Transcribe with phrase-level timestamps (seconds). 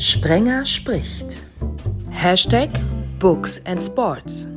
[0.00, 1.44] Sprenger spricht.
[2.08, 2.70] Hashtag
[3.18, 4.48] Books and Sports.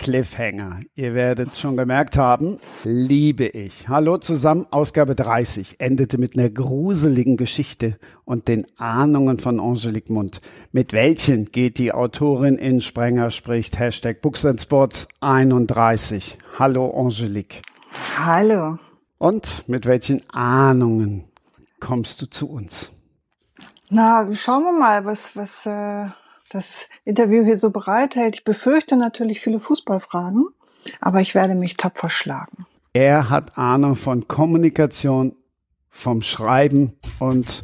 [0.00, 0.80] Cliffhanger.
[0.96, 3.88] Ihr werdet schon gemerkt haben, liebe ich.
[3.88, 10.40] Hallo zusammen, Ausgabe 30 endete mit einer gruseligen Geschichte und den Ahnungen von Angelique Mund.
[10.72, 13.78] Mit welchen geht die Autorin in Sprenger spricht?
[13.78, 16.36] Hashtag Books and Sports 31.
[16.58, 17.62] Hallo Angelique.
[18.16, 18.80] Hallo.
[19.18, 21.29] Und mit welchen Ahnungen
[21.80, 22.90] kommst du zu uns?
[23.88, 26.06] Na, schauen wir mal, was, was äh,
[26.50, 28.36] das Interview hier so bereithält.
[28.36, 30.46] Ich befürchte natürlich viele Fußballfragen,
[31.00, 32.66] aber ich werde mich tapfer schlagen.
[32.92, 35.34] Er hat Ahnung von Kommunikation,
[35.88, 37.62] vom Schreiben und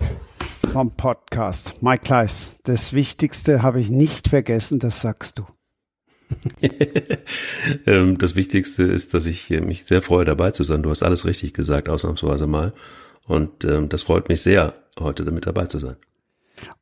[0.73, 1.83] vom Podcast.
[1.83, 5.47] Mike Kleiss, das Wichtigste habe ich nicht vergessen, das sagst du.
[7.87, 10.83] Ähm, das Wichtigste ist, dass ich mich sehr freue, dabei zu sein.
[10.83, 12.73] Du hast alles richtig gesagt, ausnahmsweise mal.
[13.27, 15.97] Und ähm, das freut mich sehr, heute damit dabei zu sein.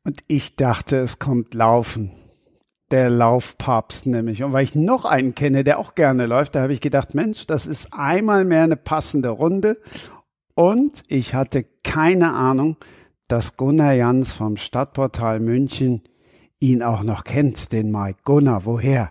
[0.03, 2.11] Und ich dachte, es kommt Laufen.
[2.91, 4.43] Der Laufpapst nämlich.
[4.43, 7.47] Und weil ich noch einen kenne, der auch gerne läuft, da habe ich gedacht, Mensch,
[7.47, 9.81] das ist einmal mehr eine passende Runde.
[10.53, 12.77] Und ich hatte keine Ahnung,
[13.27, 16.03] dass Gunnar Jans vom Stadtportal München
[16.59, 18.19] ihn auch noch kennt, den Mike.
[18.23, 19.09] Gunnar, woher?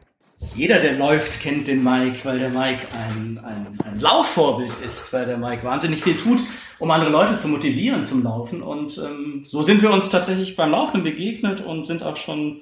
[0.55, 5.27] Jeder, der läuft, kennt den Mike, weil der Mike ein, ein, ein Laufvorbild ist, weil
[5.27, 6.41] der Mike wahnsinnig viel tut,
[6.79, 8.63] um andere Leute zu motivieren zum Laufen.
[8.63, 12.61] Und ähm, so sind wir uns tatsächlich beim Laufen begegnet und sind auch schon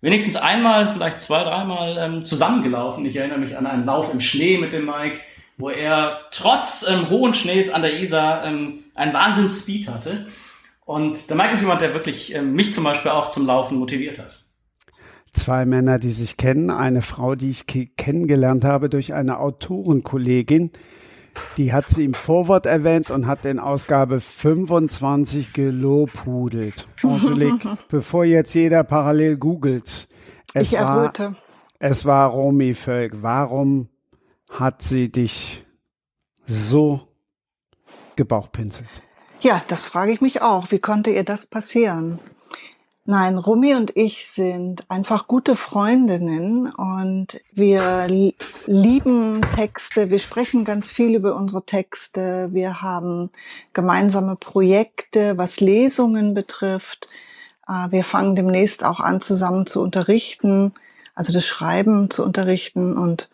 [0.00, 3.04] wenigstens einmal, vielleicht zwei, dreimal ähm, zusammengelaufen.
[3.04, 5.20] Ich erinnere mich an einen Lauf im Schnee mit dem Mike,
[5.58, 10.26] wo er trotz ähm, hohen Schnees an der Isar ähm, einen Wahnsinns-Speed hatte.
[10.86, 14.18] Und der Mike ist jemand, der wirklich ähm, mich zum Beispiel auch zum Laufen motiviert
[14.18, 14.43] hat
[15.34, 16.70] zwei Männer, die sich kennen.
[16.70, 20.70] Eine Frau, die ich kennengelernt habe durch eine Autorenkollegin.
[21.56, 26.88] Die hat sie im Vorwort erwähnt und hat in Ausgabe 25 gelobhudelt.
[27.02, 30.08] Angelique, bevor jetzt jeder parallel googelt.
[30.52, 31.12] Es ich war,
[31.78, 33.14] Es war Romy Völk.
[33.22, 33.88] Warum
[34.48, 35.64] hat sie dich
[36.46, 37.08] so
[38.16, 39.02] gebauchpinselt?
[39.40, 40.70] Ja, das frage ich mich auch.
[40.70, 42.20] Wie konnte ihr das passieren?
[43.06, 48.06] Nein, Rumi und ich sind einfach gute Freundinnen und wir
[48.64, 50.08] lieben Texte.
[50.08, 52.48] Wir sprechen ganz viel über unsere Texte.
[52.52, 53.28] Wir haben
[53.74, 57.08] gemeinsame Projekte, was Lesungen betrifft.
[57.68, 60.72] Äh, wir fangen demnächst auch an, zusammen zu unterrichten,
[61.14, 62.96] also das Schreiben zu unterrichten.
[62.96, 63.28] Und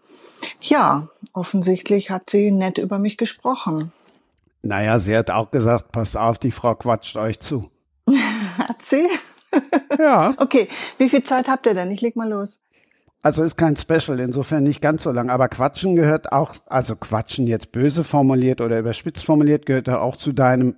[0.61, 3.93] ja, offensichtlich hat sie nett über mich gesprochen.
[4.63, 7.71] Naja, sie hat auch gesagt, passt auf, die Frau quatscht euch zu.
[8.59, 9.09] hat sie?
[9.99, 10.35] Ja.
[10.39, 10.69] Okay,
[10.99, 11.91] wie viel Zeit habt ihr denn?
[11.91, 12.61] Ich leg mal los.
[13.23, 15.29] Also ist kein Special, insofern nicht ganz so lang.
[15.29, 20.33] Aber Quatschen gehört auch, also Quatschen jetzt böse formuliert oder überspitzt formuliert, gehört auch zu
[20.33, 20.77] deinem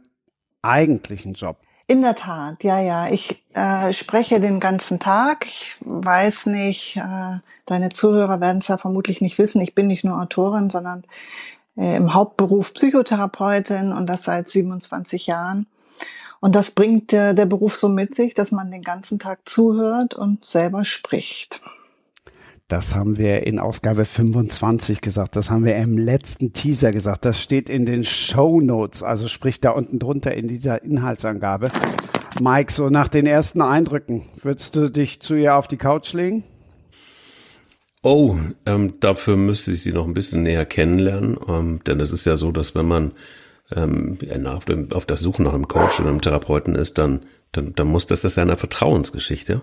[0.61, 1.59] eigentlichen Job.
[1.87, 3.09] In der Tat, ja, ja.
[3.11, 5.47] Ich äh, spreche den ganzen Tag.
[5.47, 9.61] Ich weiß nicht, äh, deine Zuhörer werden es ja vermutlich nicht wissen.
[9.61, 11.05] Ich bin nicht nur Autorin, sondern
[11.77, 15.66] äh, im Hauptberuf Psychotherapeutin und das seit 27 Jahren.
[16.42, 20.14] Und das bringt der, der Beruf so mit sich, dass man den ganzen Tag zuhört
[20.14, 21.60] und selber spricht.
[22.66, 25.36] Das haben wir in Ausgabe 25 gesagt.
[25.36, 27.25] Das haben wir im letzten Teaser gesagt.
[27.25, 31.69] Das steht in den Show Notes, also sprich da unten drunter in dieser Inhaltsangabe.
[32.41, 36.42] Mike, so nach den ersten Eindrücken, würdest du dich zu ihr auf die Couch legen?
[38.02, 38.36] Oh,
[38.66, 42.36] ähm, dafür müsste ich sie noch ein bisschen näher kennenlernen, ähm, denn es ist ja
[42.36, 43.12] so, dass wenn man
[43.71, 48.06] ähm, auf, der Suche nach einem Coach oder einem Therapeuten ist, dann, dann, dann muss
[48.06, 49.62] das, das ist ja eine Vertrauensgeschichte.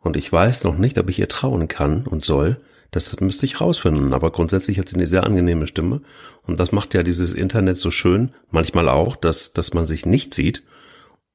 [0.00, 2.58] Und ich weiß noch nicht, ob ich ihr trauen kann und soll.
[2.90, 4.14] Das müsste ich rausfinden.
[4.14, 6.00] Aber grundsätzlich hat sie eine sehr angenehme Stimme.
[6.46, 10.34] Und das macht ja dieses Internet so schön, manchmal auch, dass, dass man sich nicht
[10.34, 10.62] sieht.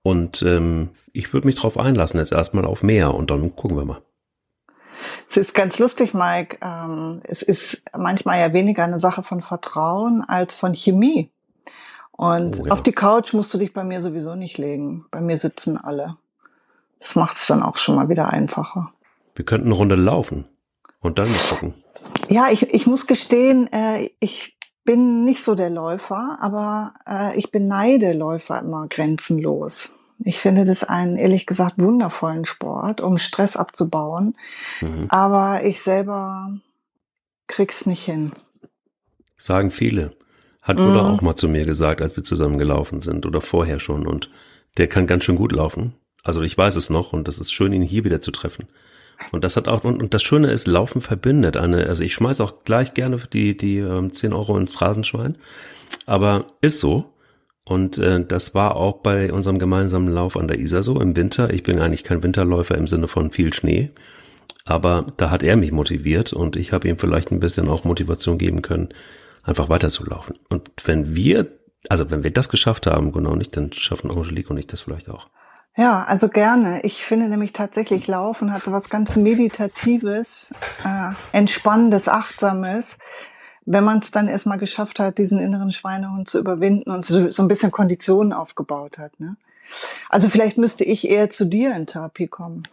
[0.01, 3.85] Und ähm, ich würde mich darauf einlassen, jetzt erstmal auf mehr und dann gucken wir
[3.85, 4.01] mal.
[5.29, 6.57] Es ist ganz lustig, Mike.
[6.61, 11.32] Ähm, es ist manchmal ja weniger eine Sache von Vertrauen als von Chemie.
[12.13, 12.71] Und oh, ja.
[12.71, 15.05] auf die Couch musst du dich bei mir sowieso nicht legen.
[15.11, 16.17] Bei mir sitzen alle.
[16.99, 18.93] Das macht es dann auch schon mal wieder einfacher.
[19.35, 20.45] Wir könnten eine Runde laufen
[21.01, 21.73] und dann gucken.
[22.29, 27.51] Ja, ich, ich muss gestehen, äh, ich bin nicht so der Läufer, aber äh, ich
[27.51, 29.93] beneide Läufer immer grenzenlos.
[30.19, 34.35] Ich finde das einen, ehrlich gesagt, wundervollen Sport, um Stress abzubauen.
[34.81, 35.07] Mhm.
[35.09, 36.51] Aber ich selber
[37.47, 38.31] krieg's nicht hin.
[39.37, 40.11] Sagen viele.
[40.63, 40.87] Hat mhm.
[40.87, 44.07] Ulla auch mal zu mir gesagt, als wir zusammen gelaufen sind oder vorher schon.
[44.07, 44.29] Und
[44.77, 45.93] der kann ganz schön gut laufen.
[46.23, 48.67] Also ich weiß es noch und das ist schön, ihn hier wieder zu treffen.
[49.31, 52.41] Und das hat auch, und, und das Schöne ist, Laufen verbindet eine, also ich schmeiß
[52.41, 55.37] auch gleich gerne die, die ähm, 10 Euro ins Phrasenschwein.
[56.05, 57.13] Aber ist so.
[57.65, 61.53] Und äh, das war auch bei unserem gemeinsamen Lauf an der Isar so im Winter.
[61.53, 63.91] Ich bin eigentlich kein Winterläufer im Sinne von viel Schnee,
[64.65, 68.37] aber da hat er mich motiviert und ich habe ihm vielleicht ein bisschen auch Motivation
[68.37, 68.89] geben können,
[69.43, 70.37] einfach weiterzulaufen.
[70.49, 71.47] Und wenn wir,
[71.89, 75.09] also wenn wir das geschafft haben, genau nicht, dann schaffen Angelique und ich das vielleicht
[75.09, 75.27] auch.
[75.75, 76.81] Ja, also gerne.
[76.83, 80.53] Ich finde nämlich tatsächlich Laufen hat so was ganz Meditatives,
[80.83, 82.97] äh, Entspannendes, Achtsames
[83.65, 87.41] wenn man es dann erstmal geschafft hat, diesen inneren Schweinehund zu überwinden und so, so
[87.41, 89.19] ein bisschen Konditionen aufgebaut hat.
[89.19, 89.37] Ne?
[90.09, 92.63] Also vielleicht müsste ich eher zu dir in Therapie kommen.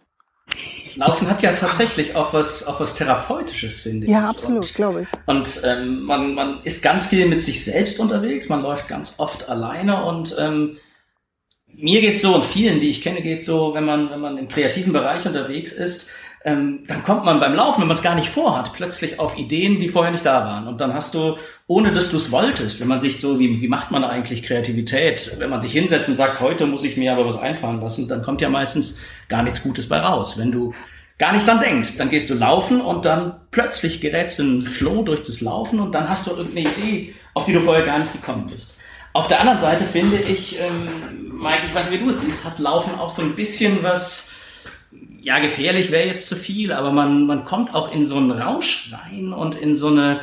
[0.95, 4.13] Laufen hat ja tatsächlich auch was, auch was Therapeutisches, finde ich.
[4.13, 5.07] Ja, absolut, glaube ich.
[5.25, 9.49] Und ähm, man, man ist ganz viel mit sich selbst unterwegs, man läuft ganz oft
[9.49, 10.77] alleine und ähm,
[11.67, 14.49] mir geht's so und vielen, die ich kenne, geht's so, wenn man, wenn man im
[14.49, 16.09] kreativen Bereich unterwegs ist,
[16.43, 19.79] ähm, dann kommt man beim Laufen, wenn man es gar nicht vorhat, plötzlich auf Ideen,
[19.79, 20.67] die vorher nicht da waren.
[20.67, 23.67] Und dann hast du, ohne dass du es wolltest, wenn man sich so, wie, wie
[23.67, 27.25] macht man eigentlich Kreativität, wenn man sich hinsetzt und sagt, heute muss ich mir aber
[27.27, 30.39] was einfallen lassen, dann kommt ja meistens gar nichts Gutes bei raus.
[30.39, 30.73] Wenn du
[31.19, 34.61] gar nicht dran denkst, dann gehst du laufen und dann plötzlich gerätst du in einen
[34.63, 37.99] Flow durch das Laufen und dann hast du irgendeine Idee, auf die du vorher gar
[37.99, 38.77] nicht gekommen bist.
[39.13, 40.89] Auf der anderen Seite finde ich, ähm,
[41.39, 44.33] Mike, ich weiß nicht, wie du es siehst, hat Laufen auch so ein bisschen was,
[45.21, 48.91] ja, gefährlich wäre jetzt zu viel, aber man, man kommt auch in so einen Rausch
[48.91, 50.21] rein und in so eine,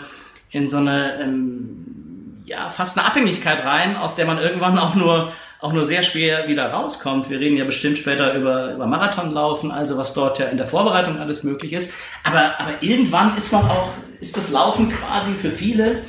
[0.51, 5.33] in so eine, ähm, ja, fast eine Abhängigkeit rein, aus der man irgendwann auch nur,
[5.61, 7.31] auch nur sehr schwer wieder rauskommt.
[7.31, 11.19] Wir reden ja bestimmt später über, über Marathonlaufen, also was dort ja in der Vorbereitung
[11.19, 11.93] alles möglich ist.
[12.25, 13.91] Aber, aber irgendwann ist man auch,
[14.21, 16.03] ist das Laufen quasi für viele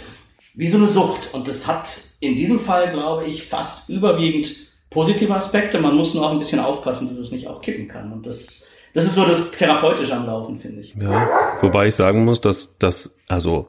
[0.56, 1.34] wie so eine Sucht.
[1.34, 1.90] Und das hat
[2.22, 4.50] in diesem Fall, glaube ich, fast überwiegend
[4.90, 5.80] positive Aspekte.
[5.80, 8.12] Man muss nur auch ein bisschen aufpassen, dass es nicht auch kippen kann.
[8.12, 10.96] Und das das ist so das Therapeutische am Laufen, finde ich.
[10.96, 11.28] Ja,
[11.62, 13.68] wobei ich sagen muss, dass das, also,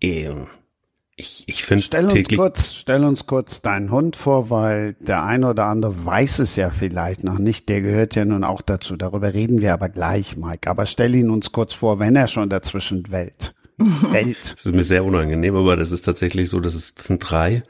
[0.00, 0.30] eh,
[1.20, 5.50] ich, ich finde stell uns kurz, stell uns kurz deinen Hund vor, weil der eine
[5.50, 7.68] oder andere weiß es ja vielleicht noch nicht.
[7.68, 8.96] Der gehört ja nun auch dazu.
[8.96, 10.70] Darüber reden wir aber gleich, Mike.
[10.70, 13.54] Aber stell ihn uns kurz vor, wenn er schon dazwischen welt.
[13.76, 14.54] Welt.
[14.56, 17.64] Das ist mir sehr unangenehm, aber das ist tatsächlich so, dass es das sind drei.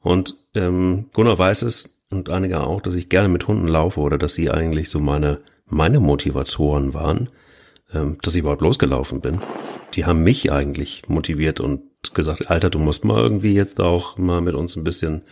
[0.00, 4.16] Und ähm, Gunnar weiß es und einige auch, dass ich gerne mit Hunden laufe oder
[4.16, 7.28] dass sie eigentlich so meine meine Motivatoren waren,
[7.92, 9.40] ähm, dass ich überhaupt losgelaufen bin.
[9.94, 11.82] Die haben mich eigentlich motiviert und
[12.14, 15.22] gesagt, Alter, du musst mal irgendwie jetzt auch mal mit uns ein bisschen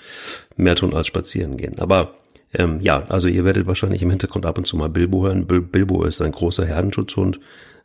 [0.57, 1.79] mehr tun als spazieren gehen.
[1.79, 2.15] Aber
[2.53, 5.47] ähm, ja, also ihr werdet wahrscheinlich im Hintergrund ab und zu mal Bilbo hören.
[5.47, 7.41] Bilbo ist ein großer Herdenschutzhund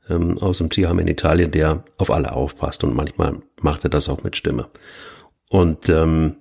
[0.10, 4.10] ähm, aus dem Tierheim in Italien, der auf alle aufpasst und manchmal macht er das
[4.10, 4.68] auch mit Stimme.
[5.50, 6.36] Und ähm,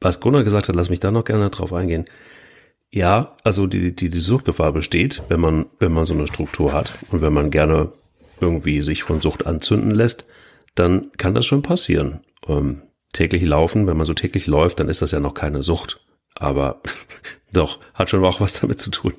[0.00, 2.06] was Gunnar gesagt hat, lass mich da noch gerne drauf eingehen.
[2.94, 6.94] Ja, also die, die, die Suchtgefahr besteht, wenn man, wenn man so eine Struktur hat
[7.10, 7.90] und wenn man gerne
[8.40, 10.26] irgendwie sich von Sucht anzünden lässt,
[10.76, 12.20] dann kann das schon passieren.
[12.46, 12.82] Ähm,
[13.12, 16.04] täglich laufen, wenn man so täglich läuft, dann ist das ja noch keine Sucht.
[16.36, 16.82] Aber
[17.52, 19.14] doch, hat schon auch was damit zu tun.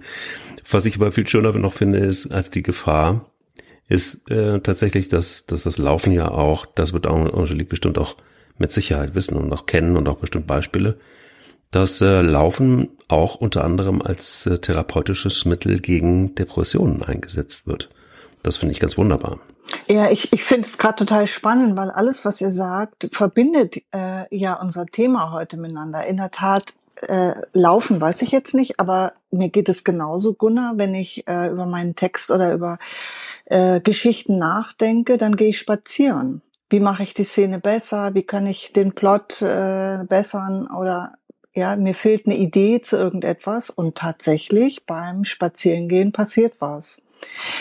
[0.71, 3.29] Was ich aber viel schöner noch finde, ist, als die Gefahr,
[3.89, 8.15] ist äh, tatsächlich, dass, dass das Laufen ja auch, das wird auch Angelique bestimmt auch
[8.57, 10.97] mit Sicherheit wissen und auch kennen und auch bestimmt Beispiele,
[11.75, 17.89] dass äh, Laufen auch unter anderem als äh, therapeutisches Mittel gegen Depressionen eingesetzt wird.
[18.43, 19.39] Das finde ich ganz wunderbar.
[19.87, 24.35] Ja, ich, ich finde es gerade total spannend, weil alles, was ihr sagt, verbindet äh,
[24.35, 26.05] ja unser Thema heute miteinander.
[26.05, 30.77] In der Tat, äh, Laufen weiß ich jetzt nicht, aber mir geht es genauso, Gunnar,
[30.77, 32.79] wenn ich äh, über meinen Text oder über
[33.45, 36.41] äh, Geschichten nachdenke, dann gehe ich spazieren.
[36.69, 38.13] Wie mache ich die Szene besser?
[38.15, 41.13] Wie kann ich den Plot äh, bessern oder
[41.55, 47.01] ja, mir fehlt eine Idee zu irgendetwas und tatsächlich beim Spazierengehen passiert was.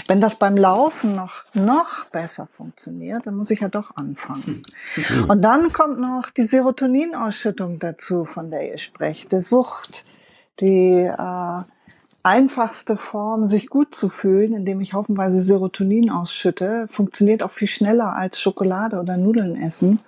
[0.09, 4.65] Wenn das beim Laufen noch, noch besser funktioniert, dann muss ich ja doch anfangen.
[4.97, 5.31] Mhm.
[5.31, 10.05] Und dann kommt noch die Serotoninausschüttung dazu, von der ihr sprecht, der Sucht,
[10.61, 11.63] die äh,
[12.25, 18.15] einfachste Form, sich gut zu fühlen, indem ich haufenweise Serotonin ausschütte, funktioniert auch viel schneller
[18.17, 20.01] als Schokolade oder Nudeln essen.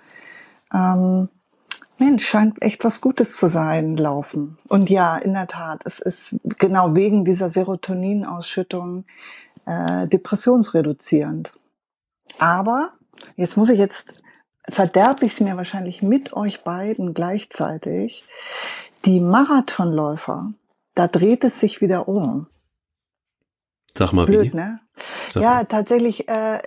[0.73, 1.29] Ähm,
[1.99, 4.57] Mensch, scheint echt was Gutes zu sein, Laufen.
[4.67, 9.05] Und ja, in der Tat, es ist genau wegen dieser Serotoninausschüttung
[9.65, 11.53] äh, depressionsreduzierend.
[12.39, 12.91] Aber
[13.35, 14.23] jetzt muss ich jetzt,
[14.69, 18.25] verderbe ich es mir wahrscheinlich mit euch beiden gleichzeitig.
[19.05, 20.51] Die Marathonläufer,
[20.93, 22.47] da dreht es sich wieder um.
[23.97, 24.55] Sag mal Blöd, wie.
[24.55, 24.79] Ne?
[25.33, 26.61] ja, tatsächlich äh,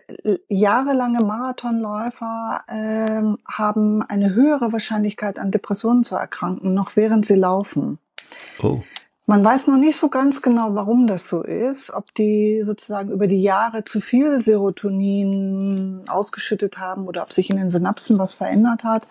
[0.49, 7.99] jahrelange Marathonläufer äh, haben eine höhere Wahrscheinlichkeit an Depressionen zu erkranken, noch während sie laufen.
[8.63, 8.81] Oh.
[9.27, 13.29] Man weiß noch nicht so ganz genau, warum das so ist, ob die sozusagen über
[13.29, 18.83] die Jahre zu viel Serotonin ausgeschüttet haben oder ob sich in den Synapsen was verändert
[18.83, 19.07] hat.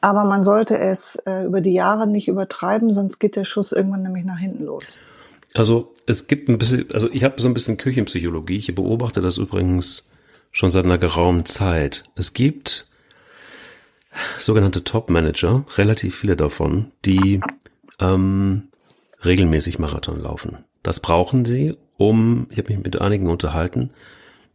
[0.00, 4.02] Aber man sollte es äh, über die Jahre nicht übertreiben, sonst geht der Schuss irgendwann
[4.02, 4.96] nämlich nach hinten los.
[5.54, 8.56] Also es gibt ein bisschen, also ich habe so ein bisschen Küchenpsychologie.
[8.56, 10.10] Ich beobachte das übrigens
[10.50, 12.04] schon seit einer geraumen Zeit.
[12.14, 12.86] Es gibt
[14.38, 17.40] sogenannte Top-Manager, relativ viele davon, die
[17.98, 18.68] ähm,
[19.24, 20.58] regelmäßig Marathon laufen.
[20.82, 23.90] Das brauchen sie, um, ich habe mich mit einigen unterhalten,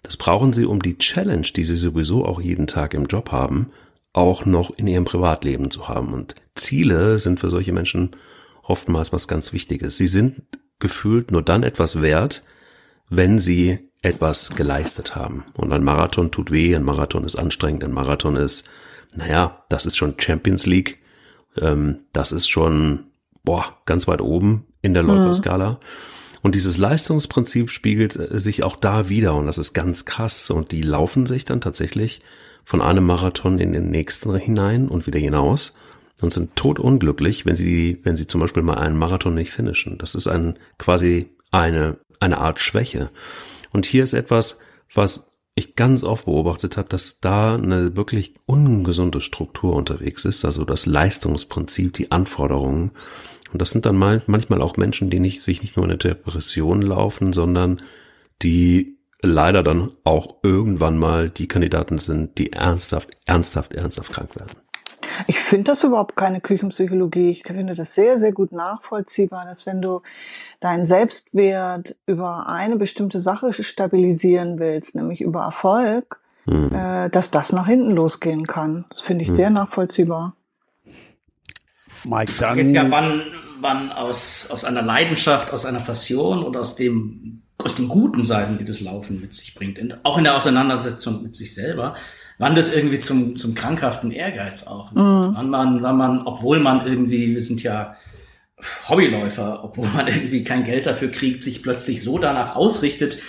[0.03, 3.71] das brauchen sie, um die Challenge, die sie sowieso auch jeden Tag im Job haben,
[4.13, 6.13] auch noch in ihrem Privatleben zu haben.
[6.13, 8.11] Und Ziele sind für solche Menschen
[8.61, 9.97] oftmals was ganz Wichtiges.
[9.97, 10.43] Sie sind
[10.79, 12.43] gefühlt nur dann etwas wert,
[13.09, 15.43] wenn sie etwas geleistet haben.
[15.55, 18.69] Und ein Marathon tut weh, ein Marathon ist anstrengend, ein Marathon ist,
[19.15, 20.99] naja, das ist schon Champions League,
[21.59, 23.05] ähm, das ist schon,
[23.43, 25.71] boah, ganz weit oben in der Läuferskala.
[25.71, 25.77] Mhm.
[26.43, 30.49] Und dieses Leistungsprinzip spiegelt äh, sich auch da wieder und das ist ganz krass.
[30.49, 32.21] Und die laufen sich dann tatsächlich
[32.63, 35.77] von einem Marathon in den nächsten hinein und wieder hinaus
[36.21, 39.97] und sind totunglücklich, wenn sie, wenn sie zum Beispiel mal einen Marathon nicht finishen.
[39.97, 43.09] Das ist ein, quasi eine, eine Art Schwäche.
[43.71, 44.59] Und hier ist etwas,
[44.93, 50.65] was ich ganz oft beobachtet habe, dass da eine wirklich ungesunde Struktur unterwegs ist, also
[50.65, 52.91] das Leistungsprinzip, die Anforderungen.
[53.51, 55.97] Und das sind dann mal, manchmal auch Menschen, die nicht, sich nicht nur in eine
[55.97, 57.81] Depression laufen, sondern
[58.43, 64.51] die leider dann auch irgendwann mal die Kandidaten sind, die ernsthaft, ernsthaft, ernsthaft krank werden.
[65.27, 67.29] Ich finde das überhaupt keine Küchenpsychologie.
[67.29, 70.01] Ich finde das sehr, sehr gut nachvollziehbar, dass wenn du
[70.59, 76.71] deinen Selbstwert über eine bestimmte Sache stabilisieren willst, nämlich über Erfolg, mhm.
[76.73, 78.85] äh, dass das nach hinten losgehen kann.
[78.89, 79.35] Das finde ich mhm.
[79.35, 80.35] sehr nachvollziehbar.
[82.03, 82.57] Mike, dann.
[82.57, 83.21] Jetzt ja, wann,
[83.59, 88.57] wann aus, aus einer Leidenschaft, aus einer Passion oder aus dem, aus den guten Seiten,
[88.57, 91.95] die das Laufen mit sich bringt, auch in der Auseinandersetzung mit sich selber,
[92.37, 94.91] wann das irgendwie zum, zum krankhaften Ehrgeiz auch.
[94.91, 95.31] Mhm.
[95.33, 97.95] Wann man, wann man, obwohl man irgendwie, wir sind ja
[98.89, 103.21] Hobbyläufer, obwohl man irgendwie kein Geld dafür kriegt, sich plötzlich so danach ausrichtet,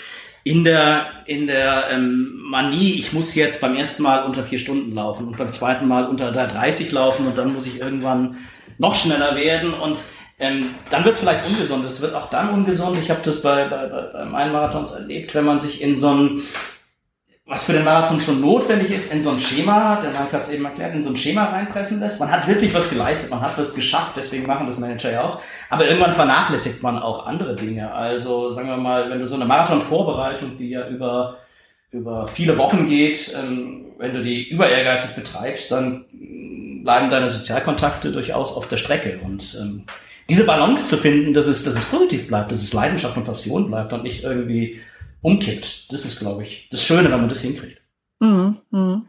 [0.45, 4.95] in der, in der ähm, Manie, ich muss jetzt beim ersten Mal unter vier Stunden
[4.95, 8.39] laufen und beim zweiten Mal unter 30 laufen und dann muss ich irgendwann
[8.79, 9.99] noch schneller werden und
[10.39, 11.85] ähm, dann wird es vielleicht ungesund.
[11.85, 12.97] Es wird auch dann ungesund.
[13.03, 16.15] Ich habe das bei, bei, bei, bei meinen Marathons erlebt, wenn man sich in so
[16.15, 16.43] ein
[17.49, 20.51] was für den Marathon schon notwendig ist, in so ein Schema, der Mike hat es
[20.51, 22.21] eben erklärt, in so ein Schema reinpressen lässt.
[22.21, 25.41] Man hat wirklich was geleistet, man hat was geschafft, deswegen machen das Manager ja auch.
[25.71, 27.91] Aber irgendwann vernachlässigt man auch andere Dinge.
[27.91, 31.39] Also sagen wir mal, wenn du so eine Marathon-Vorbereitung, die ja über,
[31.91, 36.05] über viele Wochen geht, ähm, wenn du die über ehrgeizig betreibst, dann
[36.83, 39.21] bleiben deine Sozialkontakte durchaus auf der Strecke.
[39.25, 39.85] Und ähm,
[40.29, 43.69] diese Balance zu finden, dass es, dass es positiv bleibt, dass es Leidenschaft und Passion
[43.69, 44.81] bleibt und nicht irgendwie
[45.21, 45.93] umkippt.
[45.93, 47.81] Das ist, glaube ich, das Schöne, wenn man das hinkriegt.
[48.21, 48.59] Mhm.
[48.71, 49.09] Mhm.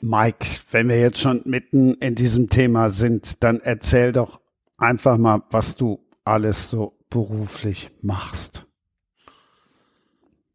[0.00, 4.40] Mike, wenn wir jetzt schon mitten in diesem Thema sind, dann erzähl doch
[4.78, 8.66] einfach mal, was du alles so beruflich machst.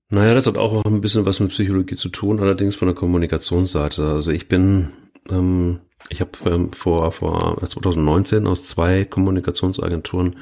[0.10, 4.06] Naja, das hat auch ein bisschen was mit Psychologie zu tun, allerdings von der Kommunikationsseite.
[4.06, 4.90] Also ich bin,
[5.30, 5.80] ähm,
[6.10, 10.36] ich habe ähm, vor, vor 2019 aus zwei Kommunikationsagenturen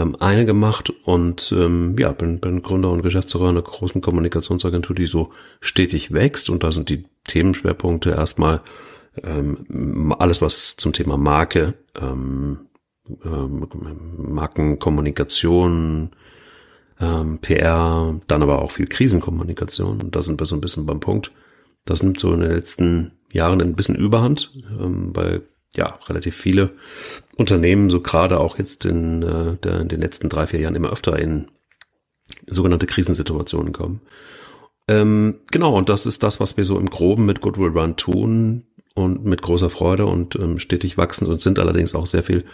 [0.00, 5.06] ähm, eine gemacht und ähm, ja, bin, bin Gründer und Geschäftsführer einer großen Kommunikationsagentur, die
[5.06, 5.30] so
[5.60, 8.62] stetig wächst und da sind die Themenschwerpunkte erstmal
[9.22, 12.60] ähm, alles, was zum Thema Marke, ähm,
[13.24, 13.66] ähm,
[14.16, 16.10] Markenkommunikation,
[17.00, 21.00] ähm, PR, dann aber auch viel Krisenkommunikation und da sind wir so ein bisschen beim
[21.00, 21.32] Punkt.
[21.84, 25.42] Das nimmt so in den letzten Jahren ein bisschen Überhand, ähm, weil
[25.76, 26.70] ja, relativ viele
[27.36, 30.90] Unternehmen, so gerade auch jetzt in, äh, der, in den letzten drei, vier Jahren immer
[30.90, 31.48] öfter in
[32.46, 34.00] sogenannte Krisensituationen kommen.
[34.88, 38.64] Ähm, genau, und das ist das, was wir so im Groben mit Goodwill Run tun
[38.94, 42.44] und mit großer Freude und ähm, stetig wachsen und sind allerdings auch sehr viel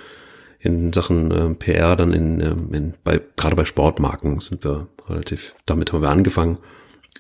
[0.59, 5.55] in Sachen äh, PR, dann in, ähm, in bei, gerade bei Sportmarken sind wir relativ,
[5.65, 6.59] damit haben wir angefangen.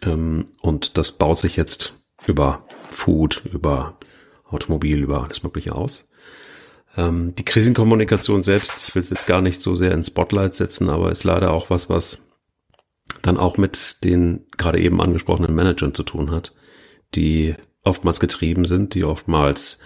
[0.02, 3.98] Ähm, und das baut sich jetzt über Food, über
[4.48, 6.08] Automobil, über alles Mögliche aus.
[6.96, 10.88] Ähm, die Krisenkommunikation selbst, ich will es jetzt gar nicht so sehr ins Spotlight setzen,
[10.88, 12.30] aber ist leider auch was, was
[13.22, 16.54] dann auch mit den gerade eben angesprochenen Managern zu tun hat,
[17.14, 19.80] die oftmals getrieben sind, die oftmals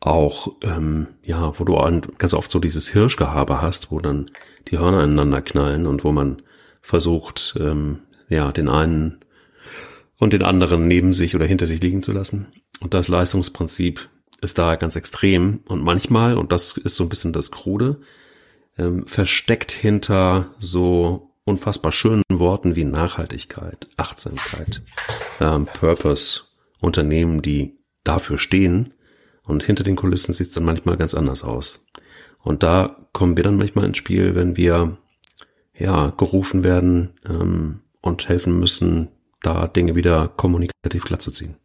[0.00, 1.74] auch, ähm, ja, wo du
[2.16, 4.26] ganz oft so dieses Hirschgehabe hast, wo dann
[4.68, 6.42] die Hörner ineinander knallen und wo man
[6.80, 9.20] versucht, ähm, ja, den einen
[10.20, 12.46] und den anderen neben sich oder hinter sich liegen zu lassen.
[12.80, 14.08] Und das Leistungsprinzip
[14.40, 15.60] ist da ganz extrem.
[15.66, 18.00] Und manchmal, und das ist so ein bisschen das Krude,
[18.78, 24.82] ähm, versteckt hinter so unfassbar schönen Worten wie Nachhaltigkeit, Achtsamkeit,
[25.40, 26.42] ähm, Purpose,
[26.80, 28.94] Unternehmen, die dafür stehen,
[29.42, 31.86] Und hinter den Kulissen sieht es dann manchmal ganz anders aus.
[32.38, 34.98] Und da kommen wir dann manchmal ins Spiel, wenn wir
[35.76, 39.08] ja gerufen werden ähm, und helfen müssen,
[39.42, 41.56] da Dinge wieder kommunikativ glatt zu ziehen.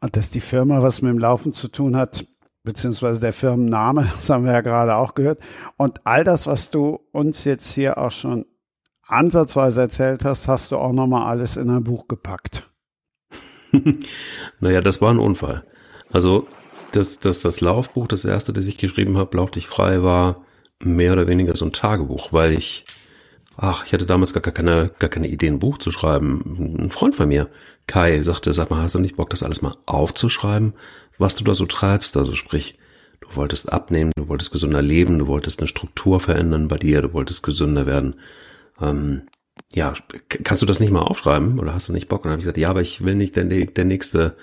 [0.00, 2.26] Und dass die Firma was mit dem Laufen zu tun hat,
[2.62, 5.40] beziehungsweise der Firmenname, das haben wir ja gerade auch gehört.
[5.76, 8.46] Und all das, was du uns jetzt hier auch schon
[9.06, 12.70] ansatzweise erzählt hast, hast du auch nochmal alles in ein Buch gepackt.
[14.60, 15.64] naja, das war ein Unfall.
[16.12, 16.46] Also
[16.92, 20.44] das, das, das Laufbuch, das erste, das ich geschrieben habe, Lauf dich frei, war
[20.82, 22.86] mehr oder weniger so ein Tagebuch, weil ich,
[23.56, 26.76] ach, ich hatte damals gar keine, gar keine Idee, ein Buch zu schreiben.
[26.78, 27.48] Ein Freund von mir,
[27.86, 30.74] Kai, sagte, sag mal, hast du nicht Bock, das alles mal aufzuschreiben,
[31.18, 32.16] was du da so treibst?
[32.16, 32.78] Also sprich,
[33.20, 37.12] du wolltest abnehmen, du wolltest gesünder leben, du wolltest eine Struktur verändern bei dir, du
[37.12, 38.14] wolltest gesünder werden.
[38.80, 39.22] Ähm,
[39.74, 39.92] ja,
[40.44, 42.20] kannst du das nicht mal aufschreiben oder hast du nicht Bock?
[42.20, 44.36] Und dann habe ich gesagt, ja, aber ich will nicht der, der nächste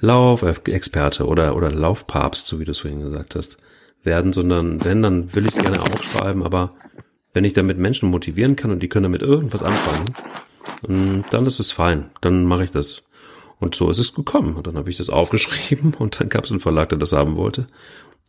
[0.00, 3.58] Laufexperte oder, oder Laufpapst, so wie du es vorhin gesagt hast,
[4.02, 6.74] werden, sondern wenn, dann will ich es gerne aufschreiben, aber
[7.36, 10.06] wenn ich damit Menschen motivieren kann und die können damit irgendwas anfangen,
[10.88, 13.02] mm, dann ist es fein, dann mache ich das.
[13.60, 14.56] Und so ist es gekommen.
[14.56, 17.36] Und dann habe ich das aufgeschrieben und dann gab es einen Verlag, der das haben
[17.36, 17.66] wollte.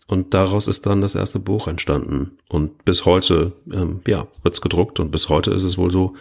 [0.07, 2.37] Und daraus ist dann das erste Buch entstanden.
[2.49, 6.15] Und bis heute, ähm, ja, wird's gedruckt und bis heute ist es wohl so,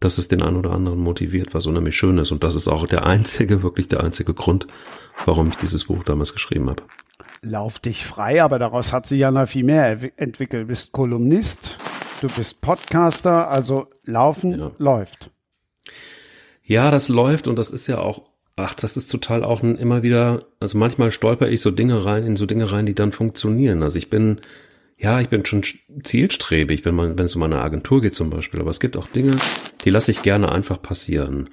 [0.00, 2.32] dass es den einen oder anderen motiviert, was unheimlich schön ist.
[2.32, 4.66] Und das ist auch der einzige, wirklich der einzige Grund,
[5.24, 6.82] warum ich dieses Buch damals geschrieben habe.
[7.42, 10.64] Lauf dich frei, aber daraus hat sich ja noch viel mehr entwickelt.
[10.64, 11.78] Du bist Kolumnist,
[12.20, 14.70] du bist Podcaster, also Laufen ja.
[14.78, 15.30] läuft.
[16.62, 18.22] Ja, das läuft und das ist ja auch,
[18.56, 22.24] ach, das ist total auch ein, immer wieder, also manchmal stolper ich so Dinge rein,
[22.24, 23.82] in so Dinge rein, die dann funktionieren.
[23.82, 24.40] Also ich bin
[24.96, 25.64] ja, ich bin schon
[26.02, 28.60] zielstrebig, wenn man, wenn es um eine Agentur geht zum Beispiel.
[28.60, 29.32] Aber es gibt auch Dinge,
[29.84, 31.50] die lasse ich gerne einfach passieren.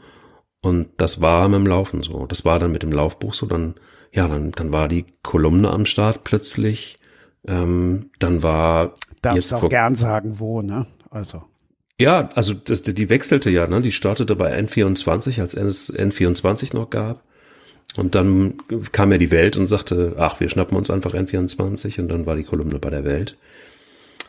[0.62, 2.26] Und das war mit dem Laufen so.
[2.28, 3.48] Das war dann mit dem Laufbuch so.
[3.48, 3.76] Dann,
[4.12, 6.98] ja, dann, dann war die Kolumne am Start plötzlich.
[7.48, 8.94] Ähm, dann war.
[9.22, 10.88] Darfst auch gern sagen, wo, ne?
[11.10, 11.44] Also.
[12.00, 13.82] Ja, also das, die wechselte ja, ne?
[13.82, 17.24] Die startete bei N24, als es N24 noch gab.
[17.98, 18.56] Und dann
[18.92, 22.36] kam ja die Welt und sagte, ach, wir schnappen uns einfach N24 und dann war
[22.36, 23.38] die Kolumne bei der Welt.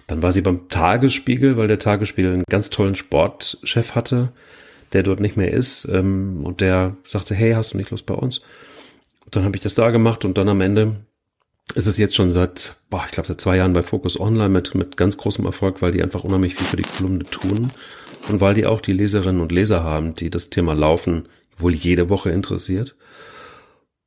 [0.09, 4.33] Dann war sie beim Tagesspiegel, weil der Tagesspiegel einen ganz tollen Sportchef hatte,
[4.93, 8.15] der dort nicht mehr ist ähm, und der sagte, hey, hast du nicht Lust bei
[8.15, 8.41] uns?
[9.25, 10.97] Und dann habe ich das da gemacht und dann am Ende
[11.75, 14.75] ist es jetzt schon seit, boah, ich glaube seit zwei Jahren bei Focus Online mit,
[14.75, 17.71] mit ganz großem Erfolg, weil die einfach unheimlich viel für die Kolumne tun
[18.29, 22.09] und weil die auch die Leserinnen und Leser haben, die das Thema Laufen wohl jede
[22.09, 22.95] Woche interessiert.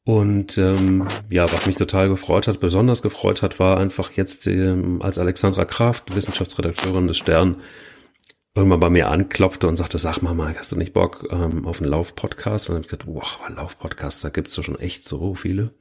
[0.03, 5.01] Und ähm, ja, was mich total gefreut hat, besonders gefreut hat, war einfach jetzt, ähm,
[5.01, 7.57] als Alexandra Kraft, Wissenschaftsredakteurin des Stern,
[8.53, 11.89] irgendwann bei mir anklopfte und sagte, sag mal, hast du nicht Bock ähm, auf einen
[11.89, 12.69] Lauf-Podcast?
[12.69, 15.71] Und dann habe ich gesagt, boah, Lauf-Podcasts, da gibt's doch schon echt so viele.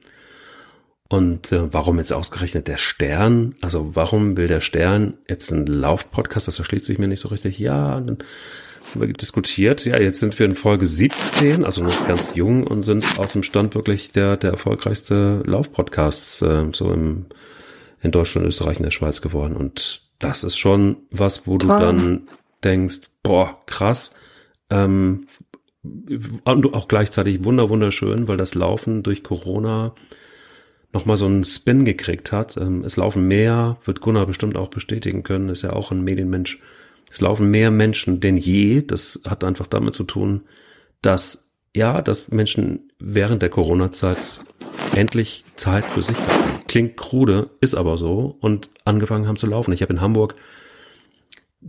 [1.07, 3.55] Und äh, warum jetzt ausgerechnet der Stern?
[3.61, 6.47] Also warum will der Stern jetzt einen Lauf-Podcast?
[6.47, 7.59] Das erschließt sich mir nicht so richtig.
[7.59, 8.17] Ja, dann
[8.95, 9.85] diskutiert.
[9.85, 13.43] Ja, jetzt sind wir in Folge 17, also noch ganz jung und sind aus dem
[13.43, 17.25] Stand wirklich der, der erfolgreichste Laufpodcasts äh, so im,
[18.01, 19.55] in Deutschland, Österreich und der Schweiz geworden.
[19.55, 21.67] Und das ist schon was, wo Toll.
[21.69, 22.27] du dann
[22.63, 24.15] denkst, boah, krass.
[24.69, 25.27] Ähm,
[25.83, 29.93] und auch gleichzeitig wunder wunderschön, weil das Laufen durch Corona
[30.95, 32.57] nochmal so einen Spin gekriegt hat.
[32.57, 36.59] Ähm, es laufen mehr, wird Gunnar bestimmt auch bestätigen können, ist ja auch ein Medienmensch
[37.15, 38.81] es laufen mehr Menschen denn je.
[38.81, 40.41] Das hat einfach damit zu tun,
[41.01, 44.43] dass ja, dass Menschen während der Corona-Zeit
[44.95, 46.63] endlich Zeit für sich haben.
[46.67, 49.73] Klingt krude, ist aber so und angefangen haben zu laufen.
[49.73, 50.35] Ich habe in Hamburg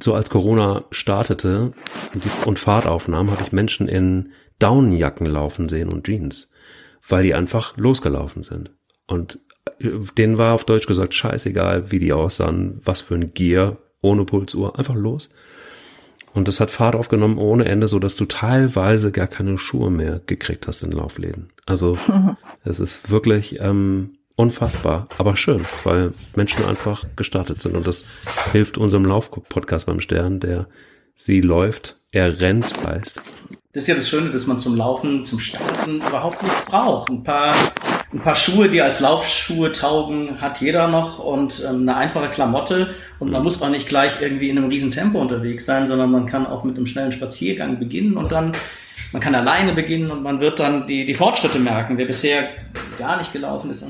[0.00, 1.72] so als Corona startete
[2.14, 6.50] und, die, und Fahrt aufnahm, habe ich Menschen in Daunenjacken laufen sehen und Jeans,
[7.08, 8.72] weil die einfach losgelaufen sind.
[9.06, 9.38] Und
[9.78, 14.24] äh, denen war auf Deutsch gesagt scheißegal, wie die aussahen, was für ein Gear ohne
[14.24, 15.30] Pulsuhr, einfach los.
[16.32, 20.20] Und das hat Fahrt aufgenommen ohne Ende, so dass du teilweise gar keine Schuhe mehr
[20.26, 21.48] gekriegt hast in Laufläden.
[21.64, 21.98] Also
[22.64, 27.74] es ist wirklich ähm, unfassbar, aber schön, weil Menschen einfach gestartet sind.
[27.74, 28.04] Und das
[28.52, 30.68] hilft unserem Lauf-Podcast beim Stern, der
[31.14, 33.22] sie läuft, er rennt, heißt.
[33.72, 37.10] Das ist ja das Schöne, dass man zum Laufen, zum Starten überhaupt nichts braucht.
[37.10, 37.54] Ein paar
[38.16, 42.94] ein paar Schuhe, die als Laufschuhe taugen, hat jeder noch und ähm, eine einfache Klamotte.
[43.18, 46.26] Und man muss auch nicht gleich irgendwie in einem riesen Tempo unterwegs sein, sondern man
[46.26, 48.52] kann auch mit einem schnellen Spaziergang beginnen und dann,
[49.12, 51.98] man kann alleine beginnen und man wird dann die, die Fortschritte merken.
[51.98, 52.48] Wer bisher
[52.98, 53.84] gar nicht gelaufen ist,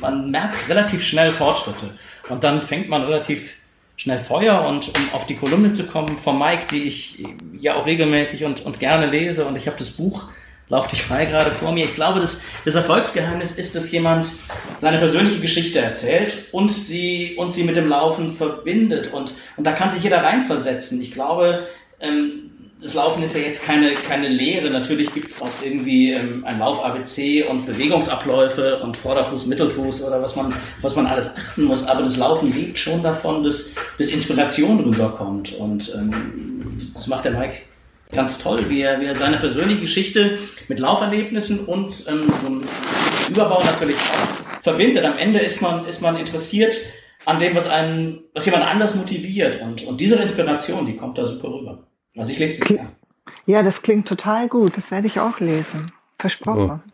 [0.00, 1.86] man merkt relativ schnell Fortschritte.
[2.28, 3.56] Und dann fängt man relativ
[3.96, 7.24] schnell Feuer und um auf die Kolumne zu kommen von Mike, die ich
[7.58, 10.28] ja auch regelmäßig und, und gerne lese und ich habe das Buch
[10.70, 11.84] Lauf dich frei gerade vor mir.
[11.84, 14.30] Ich glaube, das, das Erfolgsgeheimnis ist, dass jemand
[14.78, 19.12] seine persönliche Geschichte erzählt und sie, und sie mit dem Laufen verbindet.
[19.12, 21.00] Und, und da kann sich jeder reinversetzen.
[21.00, 21.66] Ich glaube,
[22.00, 22.50] ähm,
[22.80, 24.70] das Laufen ist ja jetzt keine, keine Lehre.
[24.70, 30.36] Natürlich gibt es auch irgendwie ähm, ein Lauf-ABC und Bewegungsabläufe und Vorderfuß, Mittelfuß oder was
[30.36, 31.86] man, was man alles achten muss.
[31.88, 35.54] Aber das Laufen lebt schon davon, dass, dass Inspiration rüberkommt.
[35.54, 37.56] Und ähm, das macht der Mike
[38.12, 42.62] ganz toll, wie er, wie er seine persönliche Geschichte mit Lauferlebnissen und ähm, so einem
[43.28, 45.04] Überbau natürlich auch verbindet.
[45.04, 46.74] Am Ende ist man, ist man interessiert
[47.24, 49.60] an dem, was einen, was jemand anders motiviert.
[49.60, 51.86] Und, und diese Inspiration, die kommt da super rüber.
[52.16, 52.84] Also ich lese es ja.
[53.46, 54.76] Ja, das klingt total gut.
[54.76, 55.90] Das werde ich auch lesen.
[56.18, 56.82] Versprochen.
[56.84, 56.90] Oh.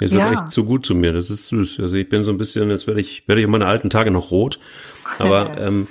[0.00, 0.32] Ihr seid ja.
[0.32, 1.12] echt so gut zu mir.
[1.12, 1.80] Das ist süß.
[1.80, 4.10] Also ich bin so ein bisschen, jetzt werde ich, werde ich in meine alten Tage
[4.10, 4.60] noch rot.
[5.18, 5.88] Aber, ähm,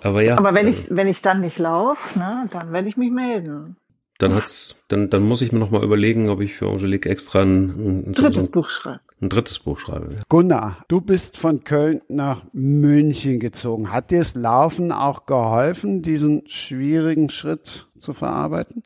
[0.00, 0.38] aber ja.
[0.38, 3.76] Aber wenn ich, wenn ich dann nicht laufe, ne, dann werde ich mich melden.
[4.22, 7.42] Dann hat's, dann, dann muss ich mir noch mal überlegen, ob ich für Angelique extra
[7.42, 9.00] ein, ein drittes so ein, Buch schreibe.
[9.20, 10.20] Ein drittes Buch schreibe.
[10.28, 13.90] Gunnar, du bist von Köln nach München gezogen.
[13.90, 18.84] Hat dir das Laufen auch geholfen, diesen schwierigen Schritt zu verarbeiten?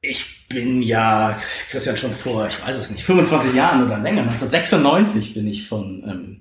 [0.00, 1.38] Ich bin ja,
[1.68, 6.02] Christian, schon vor, ich weiß es nicht, 25 Jahren oder länger, 1996 bin ich von
[6.06, 6.40] ähm,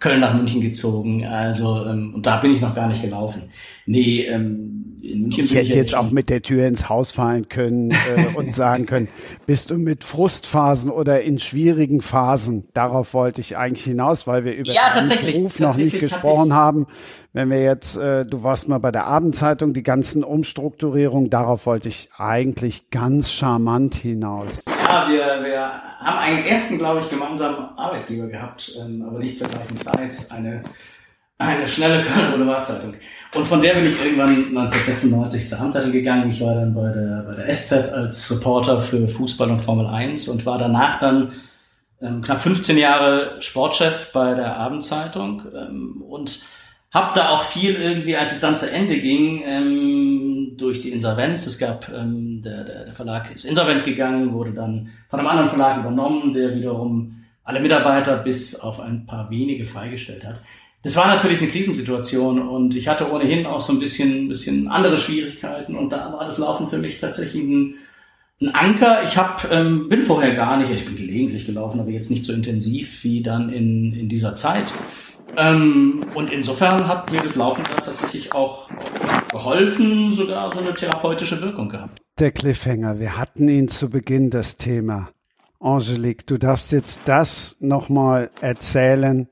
[0.00, 1.24] Köln nach München gezogen.
[1.24, 3.44] Also, ähm, und da bin ich noch gar nicht gelaufen.
[3.86, 8.54] Nee, ähm, ich hätte jetzt auch mit der Tür ins Haus fallen können äh, und
[8.54, 9.08] sagen können,
[9.46, 12.68] bist du mit Frustphasen oder in schwierigen Phasen?
[12.74, 16.86] Darauf wollte ich eigentlich hinaus, weil wir über ja, den Beruf noch nicht gesprochen haben.
[17.32, 21.90] Wenn wir jetzt, äh, du warst mal bei der Abendzeitung, die ganzen Umstrukturierungen, darauf wollte
[21.90, 24.60] ich eigentlich ganz charmant hinaus.
[24.66, 29.48] Ja, wir, wir haben einen ersten, glaube ich, gemeinsamen Arbeitgeber gehabt, ähm, aber nicht zur
[29.48, 30.16] gleichen Zeit.
[30.30, 30.64] Eine
[31.38, 32.94] eine schnelle Kölner Boulevardzeitung.
[33.34, 36.30] Und von der bin ich irgendwann 1996 zur Handzeitung gegangen.
[36.30, 40.28] Ich war dann bei der, bei der SZ als Reporter für Fußball und Formel 1
[40.28, 41.32] und war danach dann
[42.00, 46.42] ähm, knapp 15 Jahre Sportchef bei der Abendzeitung ähm, und
[46.90, 51.46] habe da auch viel irgendwie, als es dann zu Ende ging, ähm, durch die Insolvenz.
[51.46, 55.50] Es gab, ähm, der, der, der Verlag ist insolvent gegangen, wurde dann von einem anderen
[55.50, 60.40] Verlag übernommen, der wiederum alle Mitarbeiter bis auf ein paar wenige freigestellt hat
[60.86, 64.96] das war natürlich eine Krisensituation und ich hatte ohnehin auch so ein bisschen, bisschen andere
[64.98, 67.74] Schwierigkeiten und da war das Laufen für mich tatsächlich ein,
[68.40, 69.02] ein Anker.
[69.02, 72.32] Ich hab, ähm, bin vorher gar nicht, ich bin gelegentlich gelaufen, aber jetzt nicht so
[72.32, 74.72] intensiv wie dann in, in dieser Zeit.
[75.36, 78.70] Ähm, und insofern hat mir das Laufen tatsächlich auch
[79.32, 82.00] geholfen, sogar so eine therapeutische Wirkung gehabt.
[82.20, 85.10] Der Cliffhanger, wir hatten ihn zu Beginn das Thema.
[85.58, 89.28] Angelique, du darfst jetzt das nochmal erzählen,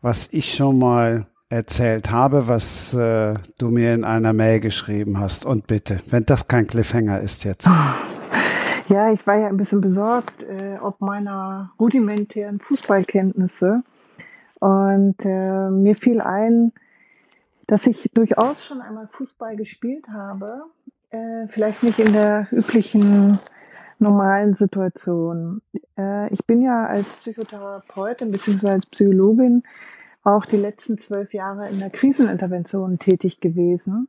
[0.00, 5.46] was ich schon mal erzählt habe, was äh, du mir in einer Mail geschrieben hast.
[5.46, 7.68] Und bitte, wenn das kein Cliffhanger ist jetzt.
[8.90, 13.82] Ja, ich war ja ein bisschen besorgt, äh, ob meiner rudimentären Fußballkenntnisse.
[14.60, 16.72] Und äh, mir fiel ein,
[17.66, 20.62] dass ich durchaus schon einmal Fußball gespielt habe.
[21.10, 23.38] Äh, vielleicht nicht in der üblichen
[24.00, 25.62] normalen Situation.
[25.96, 28.68] Äh, ich bin ja als Psychotherapeutin bzw.
[28.68, 29.62] als Psychologin
[30.24, 34.08] auch die letzten zwölf Jahre in der Krisenintervention tätig gewesen.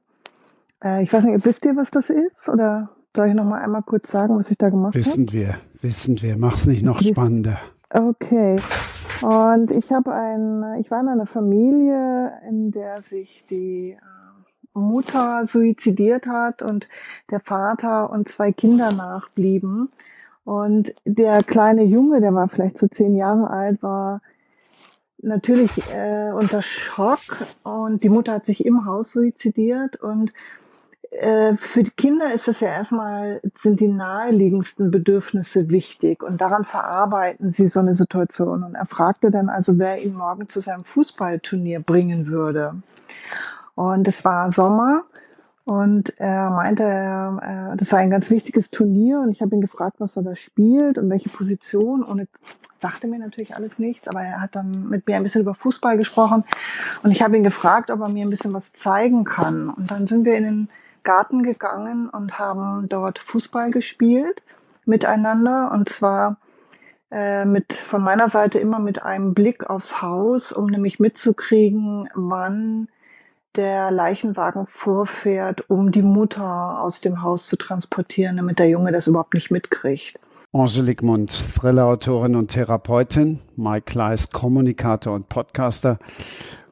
[0.83, 2.49] Äh, ich weiß nicht, wisst ihr, was das ist?
[2.49, 5.05] Oder soll ich noch mal einmal kurz sagen, was ich da gemacht habe?
[5.05, 5.33] Wissen hab?
[5.33, 6.37] wir, wissen wir.
[6.37, 7.59] Mach's nicht noch spannender.
[7.89, 8.57] Okay.
[9.21, 13.97] Und ich habe ein, ich war in einer Familie, in der sich die
[14.73, 16.87] Mutter suizidiert hat und
[17.31, 19.89] der Vater und zwei Kinder nachblieben.
[20.45, 24.21] Und der kleine Junge, der war vielleicht so zehn Jahre alt, war
[25.21, 27.19] natürlich äh, unter Schock
[27.63, 30.31] und die Mutter hat sich im Haus suizidiert und
[31.11, 36.65] äh, für die Kinder ist es ja erstmal, sind die naheliegendsten Bedürfnisse wichtig und daran
[36.65, 38.63] verarbeiten sie so eine Situation.
[38.63, 42.75] Und er fragte dann also, wer ihn morgen zu seinem Fußballturnier bringen würde.
[43.79, 45.03] Und es war Sommer
[45.63, 50.01] und er meinte, er, das sei ein ganz wichtiges Turnier und ich habe ihn gefragt,
[50.01, 52.27] was er da spielt und welche Position und er
[52.75, 55.95] sagte mir natürlich alles nichts, aber er hat dann mit mir ein bisschen über Fußball
[55.95, 56.43] gesprochen
[57.03, 59.69] und ich habe ihn gefragt, ob er mir ein bisschen was zeigen kann.
[59.69, 60.69] Und dann sind wir in den
[61.03, 64.41] Garten gegangen und haben dort Fußball gespielt
[64.83, 66.35] miteinander und zwar
[67.11, 72.89] äh, mit von meiner Seite immer mit einem Blick aufs Haus, um nämlich mitzukriegen, wann
[73.55, 79.07] der Leichenwagen vorfährt, um die Mutter aus dem Haus zu transportieren, damit der Junge das
[79.07, 80.19] überhaupt nicht mitkriegt.
[80.51, 85.99] Angelique Mund, Thriller-Autorin und Therapeutin, Mike Kleiss, Kommunikator und Podcaster.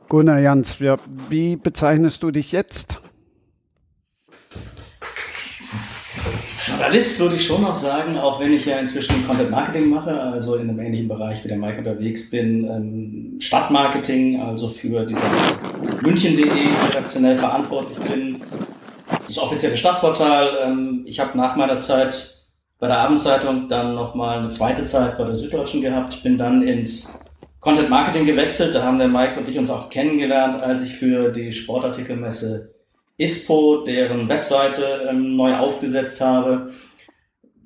[0.10, 0.80] Gunnar Jans,
[1.30, 3.02] wie bezeichnest du dich jetzt?
[6.68, 10.56] Journalist würde ich schon noch sagen, auch wenn ich ja inzwischen Content Marketing mache, also
[10.56, 15.22] in einem ähnlichen Bereich wie der Mike unterwegs bin, ähm, Stadtmarketing, also für diese
[16.02, 16.50] München.de
[16.88, 18.42] redaktionell verantwortlich bin,
[19.26, 20.58] das offizielle Stadtportal.
[20.66, 22.36] Ähm, ich habe nach meiner Zeit
[22.80, 26.14] bei der Abendzeitung dann nochmal eine zweite Zeit bei der Süddeutschen gehabt.
[26.14, 27.20] Ich bin dann ins
[27.60, 28.76] Content Marketing gewechselt.
[28.76, 32.77] Da haben der Mike und ich uns auch kennengelernt, als ich für die Sportartikelmesse
[33.18, 36.72] ISPO, deren Webseite ähm, neu aufgesetzt habe,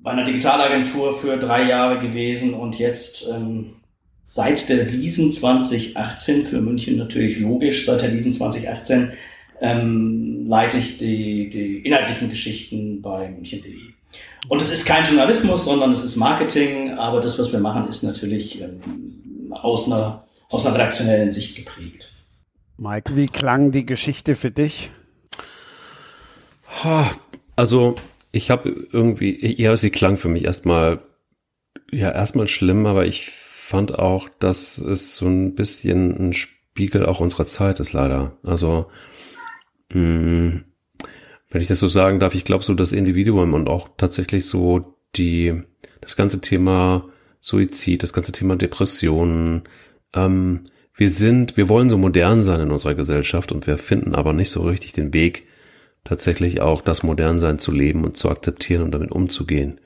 [0.01, 3.75] bei einer Digitalagentur für drei Jahre gewesen und jetzt ähm,
[4.23, 9.11] seit der Wiesen 2018, für München natürlich logisch, seit der Wiesen 2018
[9.59, 13.75] ähm, leite ich die, die inhaltlichen Geschichten bei München.de.
[14.47, 18.03] Und es ist kein Journalismus, sondern es ist Marketing, aber das, was wir machen, ist
[18.03, 18.81] natürlich ähm,
[19.51, 22.11] aus, einer, aus einer redaktionellen Sicht geprägt.
[22.77, 24.91] Mike, wie klang die Geschichte für dich?
[27.55, 27.95] Also,
[28.31, 30.99] ich habe irgendwie, ja, sie klang für mich erstmal,
[31.91, 37.19] ja, erstmal schlimm, aber ich fand auch, dass es so ein bisschen ein Spiegel auch
[37.19, 38.37] unserer Zeit ist, leider.
[38.43, 38.87] Also,
[39.93, 40.65] mh, mm,
[41.49, 44.95] wenn ich das so sagen darf, ich glaube so das Individuum und auch tatsächlich so
[45.15, 45.61] die,
[45.99, 47.09] das ganze Thema
[47.41, 49.63] Suizid, das ganze Thema Depressionen,
[50.13, 50.61] ähm,
[50.95, 54.49] wir sind, wir wollen so modern sein in unserer Gesellschaft und wir finden aber nicht
[54.49, 55.47] so richtig den Weg,
[56.03, 59.79] tatsächlich auch das Modernsein zu leben und zu akzeptieren und damit umzugehen.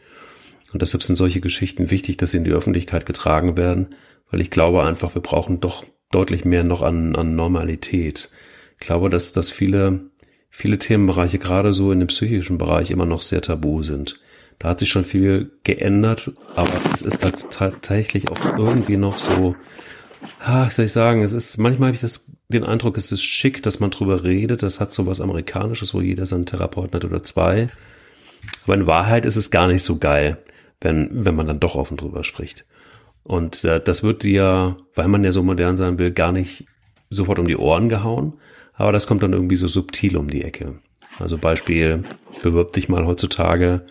[0.74, 3.96] Und deshalb sind solche Geschichten wichtig, dass sie in die Öffentlichkeit getragen werden,
[4.30, 8.30] weil ich glaube einfach, wir brauchen doch deutlich mehr noch an, an Normalität.
[8.80, 10.10] Ich glaube, dass, dass viele
[10.56, 14.22] viele Themenbereiche, gerade so in dem psychischen Bereich, immer noch sehr tabu sind.
[14.58, 19.58] Da hat sich schon viel geändert, aber es ist tatsächlich auch irgendwie noch so,
[20.40, 23.64] ah, soll ich sagen, es ist, manchmal habe ich das, den Eindruck, es ist schick,
[23.64, 24.64] dass man drüber redet.
[24.64, 27.68] Das hat so was Amerikanisches, wo jeder seinen Therapeuten hat oder zwei.
[28.66, 30.38] Aber in Wahrheit ist es gar nicht so geil,
[30.82, 32.66] wenn, wenn man dann doch offen drüber spricht.
[33.24, 36.66] Und äh, das wird dir, weil man ja so modern sein will, gar nicht
[37.10, 38.34] sofort um die Ohren gehauen.
[38.74, 40.80] Aber das kommt dann irgendwie so subtil um die Ecke.
[41.18, 42.04] Also Beispiel,
[42.44, 43.86] bewirb dich mal heutzutage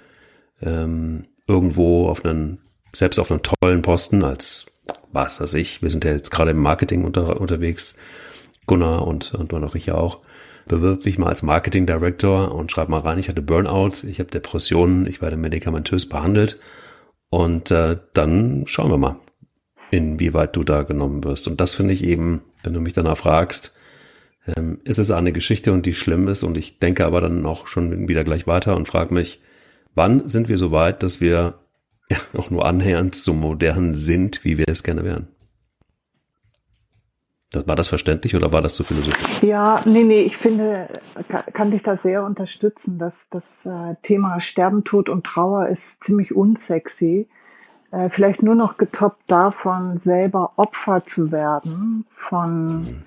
[0.60, 2.58] ähm, irgendwo auf einen,
[2.92, 4.80] selbst auf einen tollen Posten als,
[5.12, 7.96] was weiß ich, wir sind ja jetzt gerade im Marketing unter, unterwegs,
[8.66, 10.20] Gunnar und, und, und auch ich auch.
[10.66, 14.30] Bewirb dich mal als Marketing Director und schreib mal rein, ich hatte Burnout, ich habe
[14.30, 16.58] Depressionen, ich werde medikamentös behandelt.
[17.28, 19.16] Und äh, dann schauen wir mal,
[19.90, 21.48] inwieweit du da genommen wirst.
[21.48, 23.76] Und das finde ich eben, wenn du mich danach fragst,
[24.56, 26.42] ähm, ist es eine Geschichte und die schlimm ist.
[26.42, 29.40] Und ich denke aber dann auch schon wieder gleich weiter und frage mich,
[29.94, 31.54] wann sind wir so weit, dass wir
[32.10, 35.28] ja, auch nur annähernd so modern sind, wie wir es gerne wären?
[37.66, 39.42] War das verständlich oder war das zu philosophisch?
[39.42, 40.88] Ja, nee, nee, ich finde,
[41.52, 46.34] kann dich da sehr unterstützen, dass das äh, Thema Sterben, Tod und Trauer ist ziemlich
[46.34, 47.28] unsexy.
[47.90, 53.02] Äh, vielleicht nur noch getoppt davon, selber Opfer zu werden von mhm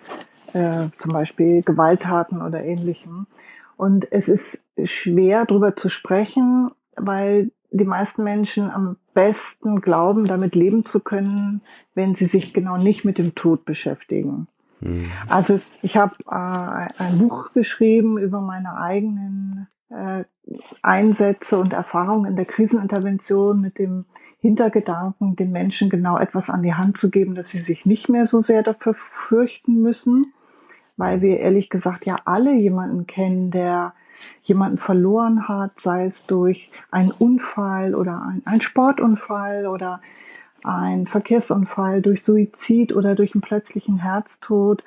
[0.53, 3.27] äh, zum Beispiel Gewalttaten oder ähnlichem.
[3.75, 10.55] Und es ist schwer darüber zu sprechen, weil die meisten Menschen am besten glauben, damit
[10.55, 11.61] leben zu können,
[11.95, 14.47] wenn sie sich genau nicht mit dem Tod beschäftigen.
[14.79, 15.11] Mhm.
[15.27, 20.23] Also ich habe äh, ein Buch geschrieben über meine eigenen äh,
[20.81, 24.05] Einsätze und Erfahrungen in der Krisenintervention mit dem
[24.39, 28.27] Hintergedanken, den Menschen genau etwas an die Hand zu geben, dass sie sich nicht mehr
[28.27, 28.95] so sehr dafür
[29.27, 30.33] fürchten müssen
[30.97, 33.93] weil wir ehrlich gesagt ja alle jemanden kennen, der
[34.43, 40.01] jemanden verloren hat, sei es durch einen Unfall oder ein, ein Sportunfall oder
[40.63, 44.83] ein Verkehrsunfall, durch Suizid oder durch einen plötzlichen Herztod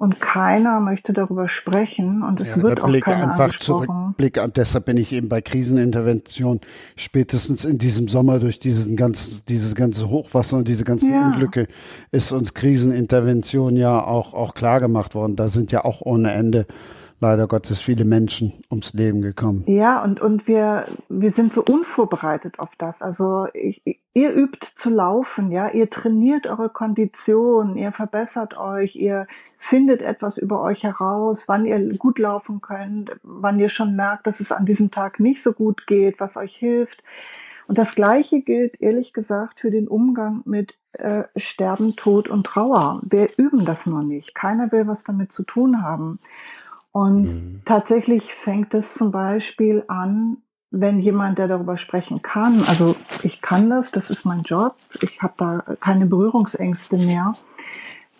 [0.00, 4.38] und keiner möchte darüber sprechen und es ja, wird auch Blick keiner einfach zurück, Blick
[4.38, 6.60] an, deshalb bin ich eben bei Krisenintervention
[6.96, 11.26] spätestens in diesem Sommer durch diesen ganz, dieses ganze Hochwasser und diese ganzen ja.
[11.26, 11.66] Unglücke
[12.12, 15.36] ist uns Krisenintervention ja auch, auch klar gemacht worden.
[15.36, 16.66] Da sind ja auch ohne Ende
[17.20, 19.64] leider Gottes viele Menschen ums Leben gekommen.
[19.66, 23.02] Ja, und, und wir, wir sind so unvorbereitet auf das.
[23.02, 23.82] Also ich,
[24.14, 29.26] ihr übt zu laufen, ja, ihr trainiert eure Kondition, ihr verbessert euch, ihr
[29.58, 34.40] findet etwas über euch heraus, wann ihr gut laufen könnt, wann ihr schon merkt, dass
[34.40, 37.02] es an diesem Tag nicht so gut geht, was euch hilft.
[37.66, 43.00] Und das Gleiche gilt ehrlich gesagt für den Umgang mit äh, Sterben, Tod und Trauer.
[43.04, 44.34] Wir üben das nur nicht.
[44.34, 46.18] Keiner will was damit zu tun haben.
[46.92, 47.62] Und mhm.
[47.64, 50.38] tatsächlich fängt es zum Beispiel an,
[50.70, 55.20] wenn jemand, der darüber sprechen kann, also ich kann das, das ist mein Job, ich
[55.20, 57.34] habe da keine Berührungsängste mehr.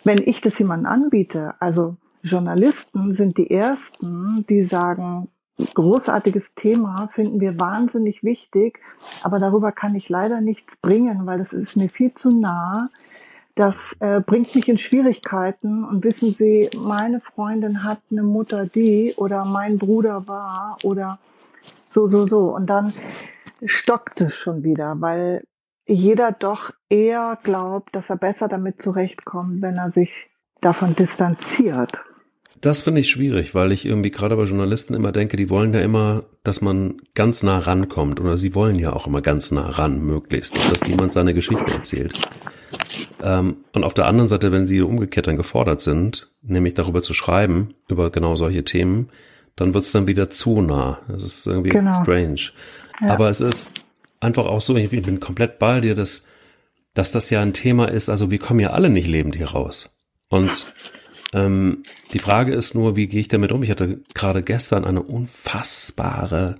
[0.03, 5.29] Wenn ich das jemandem anbiete, also Journalisten sind die ersten, die sagen,
[5.73, 8.79] großartiges Thema, finden wir wahnsinnig wichtig,
[9.23, 12.89] aber darüber kann ich leider nichts bringen, weil das ist mir viel zu nah.
[13.61, 19.13] Das äh, bringt mich in Schwierigkeiten und wissen Sie, meine Freundin hat eine Mutter, die
[19.17, 21.19] oder mein Bruder war oder
[21.91, 22.55] so, so, so.
[22.55, 22.91] Und dann
[23.63, 25.43] stockt es schon wieder, weil
[25.85, 30.09] jeder doch eher glaubt, dass er besser damit zurechtkommt, wenn er sich
[30.61, 31.91] davon distanziert.
[32.61, 35.81] Das finde ich schwierig, weil ich irgendwie gerade bei Journalisten immer denke, die wollen ja
[35.81, 40.03] immer, dass man ganz nah rankommt oder sie wollen ja auch immer ganz nah ran,
[40.03, 42.19] möglichst, dass jemand seine Geschichte erzählt.
[43.21, 47.13] Ähm, und auf der anderen Seite, wenn sie umgekehrt dann gefordert sind, nämlich darüber zu
[47.13, 49.09] schreiben, über genau solche Themen,
[49.55, 50.99] dann wird es dann wieder zu nah.
[51.07, 51.93] Das ist irgendwie genau.
[52.01, 52.51] strange.
[53.01, 53.09] Ja.
[53.09, 53.73] Aber es ist
[54.19, 56.27] einfach auch so, ich bin komplett bei dir, dass,
[56.93, 59.95] dass das ja ein Thema ist, also wir kommen ja alle nicht lebend hier raus.
[60.29, 60.71] Und
[61.33, 63.63] ähm, die Frage ist nur, wie gehe ich damit um?
[63.63, 66.57] Ich hatte gerade gestern eine unfassbare,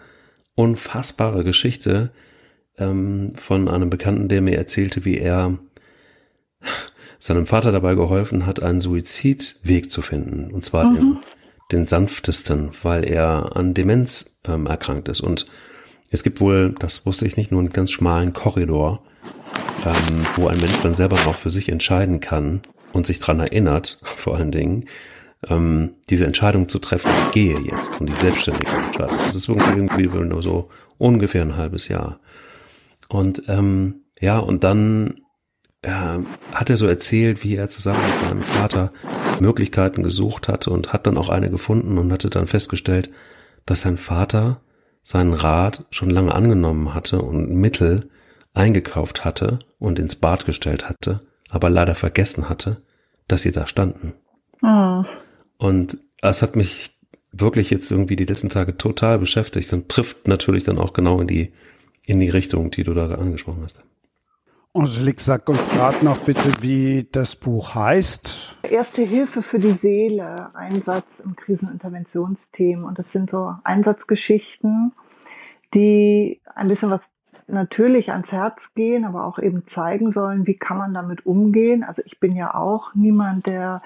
[0.55, 2.11] unfassbare Geschichte
[2.77, 5.57] ähm, von einem Bekannten, der mir erzählte, wie er
[7.19, 10.51] seinem Vater dabei geholfen hat, einen Suizidweg zu finden.
[10.51, 10.95] Und zwar mhm.
[10.95, 11.17] den,
[11.71, 15.21] den sanftesten, weil er an Demenz ähm, erkrankt ist.
[15.21, 15.47] Und
[16.09, 19.03] es gibt wohl, das wusste ich nicht, nur einen ganz schmalen Korridor,
[19.85, 22.61] ähm, wo ein Mensch dann selber noch für sich entscheiden kann,
[22.93, 24.85] und sich dran erinnert, vor allen Dingen,
[25.47, 29.17] ähm, diese Entscheidung zu treffen, ich gehe jetzt und die selbstständige Entscheidung.
[29.25, 32.19] Das ist irgendwie, irgendwie nur so ungefähr ein halbes Jahr.
[33.07, 35.20] Und ähm, ja, und dann
[35.83, 38.91] hat er so erzählt, wie er zusammen mit seinem Vater
[39.39, 43.09] Möglichkeiten gesucht hatte und hat dann auch eine gefunden und hatte dann festgestellt,
[43.65, 44.61] dass sein Vater
[45.03, 48.09] seinen Rat schon lange angenommen hatte und Mittel
[48.53, 52.81] eingekauft hatte und ins Bad gestellt hatte aber leider vergessen hatte,
[53.27, 54.13] dass sie da standen.
[54.63, 55.03] Oh.
[55.57, 56.97] Und es hat mich
[57.31, 61.27] wirklich jetzt irgendwie die letzten Tage total beschäftigt und trifft natürlich dann auch genau in
[61.27, 61.53] die,
[62.05, 63.83] in die Richtung, die du da angesprochen hast.
[64.73, 68.57] Angelique, sag uns gerade noch bitte, wie das Buch heißt.
[68.63, 72.85] Erste Hilfe für die Seele, Einsatz im Kriseninterventionsthemen.
[72.85, 74.93] Und das sind so Einsatzgeschichten,
[75.73, 77.01] die ein bisschen was
[77.47, 81.83] natürlich ans Herz gehen, aber auch eben zeigen sollen, wie kann man damit umgehen.
[81.83, 83.81] Also ich bin ja auch niemand, der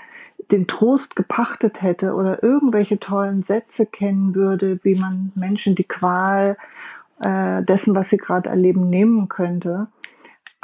[0.51, 6.57] den Trost gepachtet hätte oder irgendwelche tollen Sätze kennen würde, wie man Menschen die Qual
[7.21, 9.87] äh, dessen, was sie gerade erleben, nehmen könnte.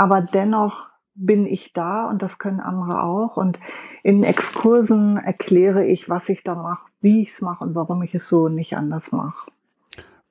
[0.02, 3.38] Aber dennoch bin ich da und das können andere auch.
[3.38, 3.60] Und
[4.02, 8.16] in Exkursen erkläre ich, was ich da mache, wie ich es mache und warum ich
[8.16, 9.52] es so nicht anders mache.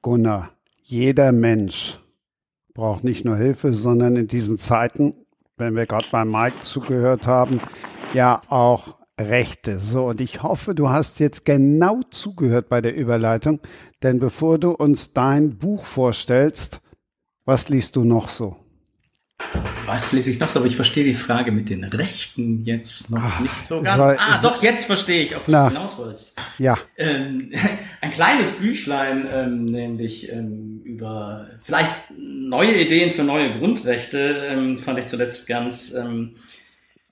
[0.02, 0.50] Gunnar,
[0.82, 2.00] jeder Mensch
[2.74, 5.14] braucht nicht nur Hilfe, sondern in diesen Zeiten,
[5.56, 7.60] wenn wir gerade bei Mike zugehört haben,
[8.12, 9.78] ja auch Rechte.
[9.78, 13.60] So, und ich hoffe, du hast jetzt genau zugehört bei der Überleitung,
[14.02, 16.82] denn bevor du uns dein Buch vorstellst,
[17.44, 18.56] was liest du noch so?
[19.86, 20.60] Was lese ich noch so?
[20.60, 23.96] Aber ich verstehe die Frage mit den Rechten jetzt noch Ach, nicht so ganz.
[23.96, 26.38] Soll, ah, doch, jetzt verstehe ich, auf was du hinaus wolltest.
[26.58, 26.78] Ja.
[26.96, 27.50] Ähm,
[28.00, 34.98] ein kleines Büchlein, ähm, nämlich ähm, über vielleicht neue Ideen für neue Grundrechte, ähm, fand
[35.00, 36.36] ich zuletzt ganz ähm,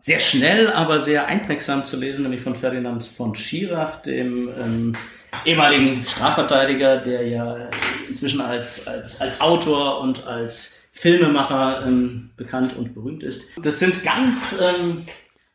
[0.00, 4.96] sehr schnell, aber sehr einprägsam zu lesen, nämlich von Ferdinand von Schirach, dem ähm,
[5.44, 7.68] ehemaligen Strafverteidiger, der ja
[8.08, 13.56] inzwischen als, als, als Autor und als Filmemacher ähm, bekannt und berühmt ist.
[13.62, 15.04] Das sind ganz ähm,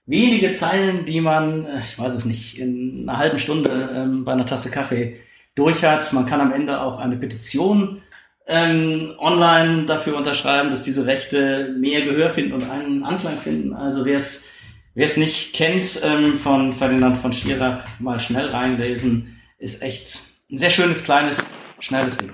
[0.06, 4.32] wenige Zeilen, die man, äh, ich weiß es nicht, in einer halben Stunde ähm, bei
[4.32, 5.19] einer Tasse Kaffee
[5.53, 6.13] durch hat.
[6.13, 8.01] Man kann am Ende auch eine Petition
[8.47, 13.73] ähm, online dafür unterschreiben, dass diese Rechte mehr Gehör finden und einen Anklang finden.
[13.73, 14.49] Also wer es
[14.95, 20.58] wer es nicht kennt ähm, von Ferdinand von Schirach, mal schnell reinlesen, ist echt ein
[20.58, 22.32] sehr schönes, kleines, schnelles Ding.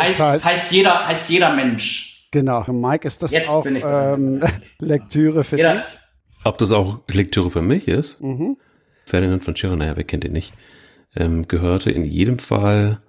[0.00, 2.15] Heißt, heißt, heißt, jeder, heißt jeder Mensch.
[2.36, 2.70] Genau.
[2.70, 4.42] Mike, ist das Jetzt auch ähm,
[4.78, 5.72] Lektüre für ja.
[5.72, 5.82] dich?
[6.44, 8.20] Ob das auch Lektüre für mich ist?
[8.20, 8.58] Mhm.
[9.06, 10.52] Ferdinand von Schirach, naja, wer kennt ihn nicht,
[11.16, 13.00] ähm, gehörte in jedem Fall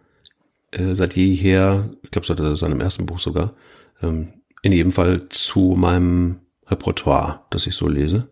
[0.71, 3.53] äh, seit jeher, ich glaube seit seinem ersten Buch sogar,
[4.01, 4.29] ähm,
[4.61, 8.30] in jedem Fall zu meinem Repertoire, das ich so lese.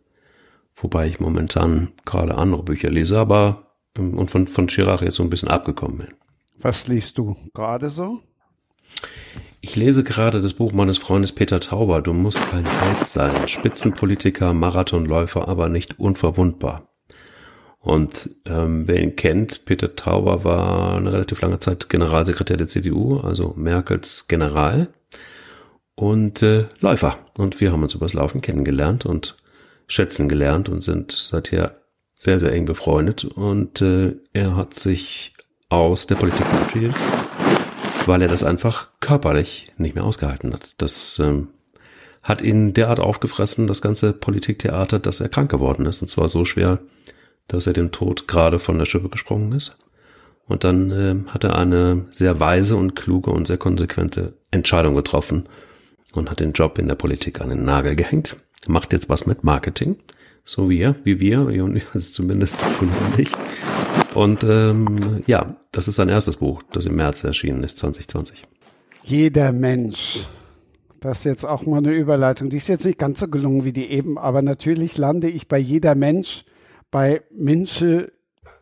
[0.77, 5.23] Wobei ich momentan gerade andere Bücher lese, aber ähm, und von, von Chirac jetzt so
[5.23, 6.13] ein bisschen abgekommen bin.
[6.57, 8.21] Was liest du gerade so?
[9.68, 12.03] Ich lese gerade das Buch meines Freundes Peter Tauber.
[12.03, 13.47] Du musst kein Held sein.
[13.47, 16.93] Spitzenpolitiker, Marathonläufer, aber nicht unverwundbar.
[17.80, 23.18] Und ähm, wer ihn kennt, Peter Tauber war eine relativ lange Zeit Generalsekretär der CDU,
[23.22, 24.89] also Merkels General
[25.95, 27.18] und äh, Läufer.
[27.36, 29.36] Und wir haben uns übers Laufen kennengelernt und
[29.88, 31.82] schätzen gelernt und sind seither
[32.13, 33.26] sehr, sehr eng befreundet.
[33.26, 35.34] Und äh, er hat sich
[35.70, 36.93] aus der Politik verabschiedet,
[38.07, 40.73] weil er das einfach körperlich nicht mehr ausgehalten hat.
[40.77, 41.49] Das ähm,
[42.23, 46.01] hat ihn derart aufgefressen, das ganze Politiktheater, dass er krank geworden ist.
[46.01, 46.79] Und zwar so schwer,
[47.47, 49.79] dass er dem Tod gerade von der Schippe gesprungen ist.
[50.47, 55.45] Und dann äh, hat er eine sehr weise und kluge und sehr konsequente Entscheidung getroffen
[56.13, 58.37] und hat den Job in der Politik an den Nagel gehängt.
[58.67, 59.97] Macht jetzt was mit Marketing,
[60.43, 61.47] so wie er, wie wir,
[61.93, 62.63] also zumindest
[63.17, 63.35] nicht.
[64.16, 68.47] Und ähm, ja, das ist sein erstes Buch, das im März erschienen ist, 2020.
[69.03, 70.26] Jeder Mensch.
[71.01, 72.49] Das ist jetzt auch mal eine Überleitung.
[72.49, 75.57] Die ist jetzt nicht ganz so gelungen wie die eben, aber natürlich lande ich bei
[75.57, 76.45] jeder Mensch
[76.91, 78.07] bei Menschen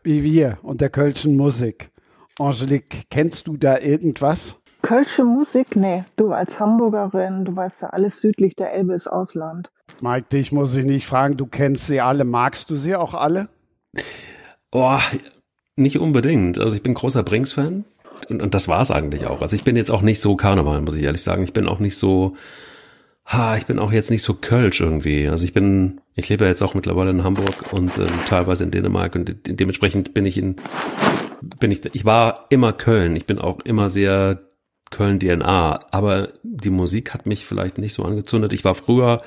[0.04, 1.92] wie wir und der Kölschen Musik.
[2.40, 4.60] Angelique, kennst du da irgendwas?
[4.82, 5.76] Kölsche Musik?
[5.76, 9.70] Nee, du als Hamburgerin, du weißt ja, alles südlich der Elbe ist Ausland.
[10.02, 12.26] Mike, dich muss ich nicht fragen, du kennst sie alle.
[12.26, 13.50] Magst du sie auch alle?
[14.72, 14.98] Oh,
[15.76, 16.58] nicht unbedingt.
[16.58, 17.86] Also ich bin großer Brings-Fan
[18.30, 19.42] und, und das war's eigentlich auch.
[19.42, 21.44] Also ich bin jetzt auch nicht so Karneval, muss ich ehrlich sagen.
[21.44, 22.36] Ich bin auch nicht so,
[23.26, 25.28] ha, ich bin auch jetzt nicht so Kölsch irgendwie.
[25.28, 29.16] Also ich bin, ich lebe jetzt auch mittlerweile in Hamburg und ähm, teilweise in Dänemark
[29.16, 30.58] und de dementsprechend bin ich in,
[31.60, 33.16] bin ich, ich war immer Köln.
[33.16, 34.42] Ich bin auch immer sehr
[34.92, 38.54] Köln-DNA, aber die Musik hat mich vielleicht nicht so angezündet.
[38.54, 39.24] Ich war früher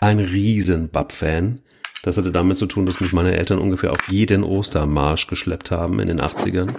[0.00, 1.60] ein riesen Bab-Fan.
[2.06, 5.98] Das hatte damit zu tun, dass mich meine Eltern ungefähr auf jeden Ostermarsch geschleppt haben
[5.98, 6.72] in den 80ern,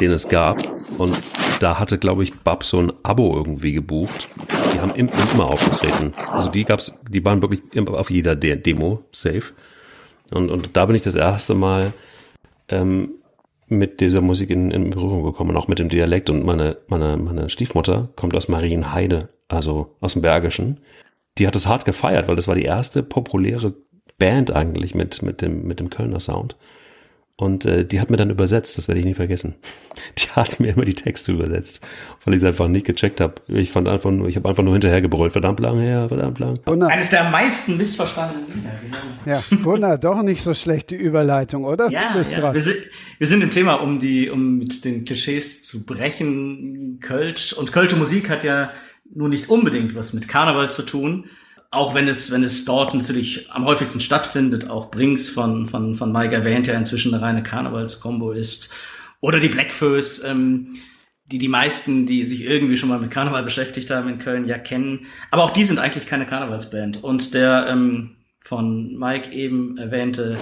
[0.00, 0.58] den es gab.
[0.96, 1.20] Und
[1.60, 4.30] da hatte, glaube ich, Bab so ein Abo irgendwie gebucht.
[4.72, 6.14] Die haben immer aufgetreten.
[6.32, 9.52] Also die gab's, die waren wirklich auf jeder De Demo safe.
[10.32, 11.92] Und, und da bin ich das erste Mal
[12.70, 13.10] ähm,
[13.68, 16.30] mit dieser Musik in, in Berührung gekommen, auch mit dem Dialekt.
[16.30, 20.80] Und meine, meine, meine Stiefmutter kommt aus Marienheide, also aus dem Bergischen.
[21.36, 23.74] Die hat es hart gefeiert, weil das war die erste populäre
[24.20, 26.54] Band eigentlich mit, mit, dem, mit dem Kölner Sound.
[27.40, 29.54] Und äh, die hat mir dann übersetzt, das werde ich nie vergessen.
[30.18, 31.80] Die hat mir immer die Texte übersetzt,
[32.24, 33.34] weil ich es einfach nicht gecheckt habe.
[33.48, 36.58] Ich fand einfach nur, ich habe einfach nur hinterher gebrüllt, verdammt lang her, verdammt lang.
[36.64, 36.90] Gunnar.
[36.90, 38.96] Eines der meisten missverstandenen Lieder, genau.
[39.24, 41.90] Ja, Gunnar, doch nicht so schlechte Überleitung, oder?
[41.90, 42.52] Ja, ja.
[42.52, 42.76] Wir, sind,
[43.18, 46.98] wir sind im Thema, um die, um mit den Klischees zu brechen.
[47.00, 48.72] Kölsch und Kölsche Musik hat ja
[49.14, 51.24] nur nicht unbedingt was mit Karneval zu tun
[51.70, 56.12] auch wenn es, wenn es dort natürlich am häufigsten stattfindet, auch Brings von, von, von
[56.12, 58.70] Mike erwähnt, ja inzwischen eine reine Karnevalskombo ist.
[59.20, 60.78] Oder die Blackfoes, ähm,
[61.26, 64.58] die die meisten, die sich irgendwie schon mal mit Karneval beschäftigt haben in Köln, ja
[64.58, 65.06] kennen.
[65.30, 67.04] Aber auch die sind eigentlich keine Karnevalsband.
[67.04, 70.38] Und der ähm, von Mike eben erwähnte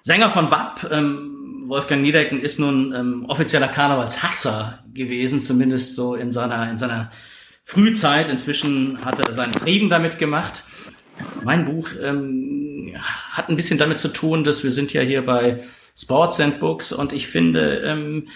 [0.00, 6.30] Sänger von BAP, ähm, Wolfgang Niedecken, ist nun ähm, offizieller Karnevalshasser gewesen, zumindest so in
[6.30, 7.10] seiner, in seiner
[7.64, 8.28] Frühzeit.
[8.28, 10.64] Inzwischen hat er seinen Frieden damit gemacht.
[11.44, 12.94] Mein Buch ähm,
[13.32, 15.62] hat ein bisschen damit zu tun, dass wir sind ja hier bei
[15.96, 18.28] Sports and Books und ich finde, ähm,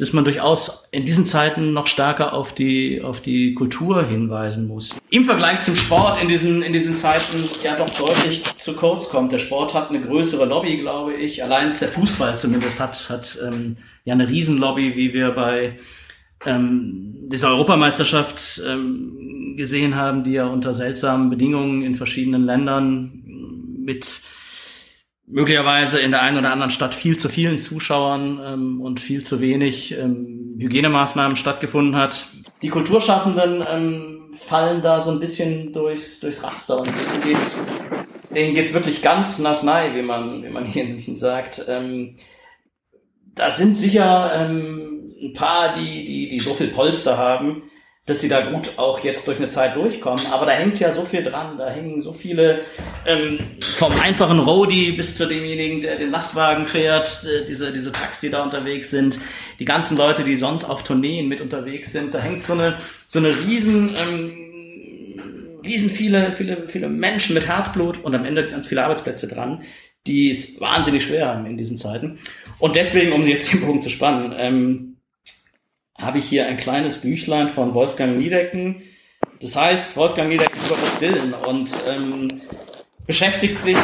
[0.00, 4.98] dass man durchaus in diesen Zeiten noch stärker auf die, auf die Kultur hinweisen muss.
[5.10, 9.30] Im Vergleich zum Sport in diesen, in diesen Zeiten ja doch deutlich zu kurz kommt.
[9.32, 11.44] Der Sport hat eine größere Lobby, glaube ich.
[11.44, 15.76] Allein der Fußball zumindest hat, hat ähm, ja eine Riesenlobby, wie wir bei
[16.46, 23.22] ähm, diese Europameisterschaft ähm, gesehen haben, die ja unter seltsamen Bedingungen in verschiedenen Ländern
[23.78, 24.20] mit
[25.26, 29.40] möglicherweise in der einen oder anderen Stadt viel zu vielen Zuschauern ähm, und viel zu
[29.40, 32.26] wenig ähm, Hygienemaßnahmen stattgefunden hat.
[32.62, 37.64] Die Kulturschaffenden ähm, fallen da so ein bisschen durchs, durchs Raster und denen geht's,
[38.34, 41.64] denen geht's wirklich ganz nass nahe, wie man, wie man hier in München sagt.
[41.68, 42.16] Ähm,
[43.34, 47.62] da sind sicher ähm, ein paar, die, die, die so viel Polster haben,
[48.06, 50.26] dass sie da gut auch jetzt durch eine Zeit durchkommen.
[50.32, 51.58] Aber da hängt ja so viel dran.
[51.58, 52.62] Da hängen so viele
[53.06, 58.26] ähm, vom einfachen Roadie bis zu demjenigen, der den Lastwagen fährt, äh, diese, diese Taxi,
[58.26, 59.20] die da unterwegs sind,
[59.58, 62.12] die ganzen Leute, die sonst auf Tourneen mit unterwegs sind.
[62.12, 68.02] Da hängt so eine, so eine riesen, ähm, riesen viele, viele, viele Menschen mit Herzblut
[68.02, 69.62] und am Ende ganz viele Arbeitsplätze dran,
[70.06, 72.18] die es wahnsinnig schwer haben in diesen Zeiten.
[72.58, 74.89] Und deswegen, um jetzt den Bogen zu spannen, ähm,
[76.00, 78.82] habe ich hier ein kleines Büchlein von Wolfgang Niedecken.
[79.40, 82.42] Das heißt, Wolfgang Niedecken über Bob Dylan und ähm,
[83.06, 83.76] beschäftigt sich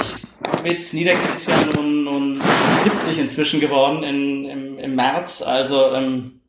[0.62, 2.42] mit, Niedecken ist ja nun, nun
[2.84, 6.40] 70 inzwischen geworden in, im, im März, also ähm,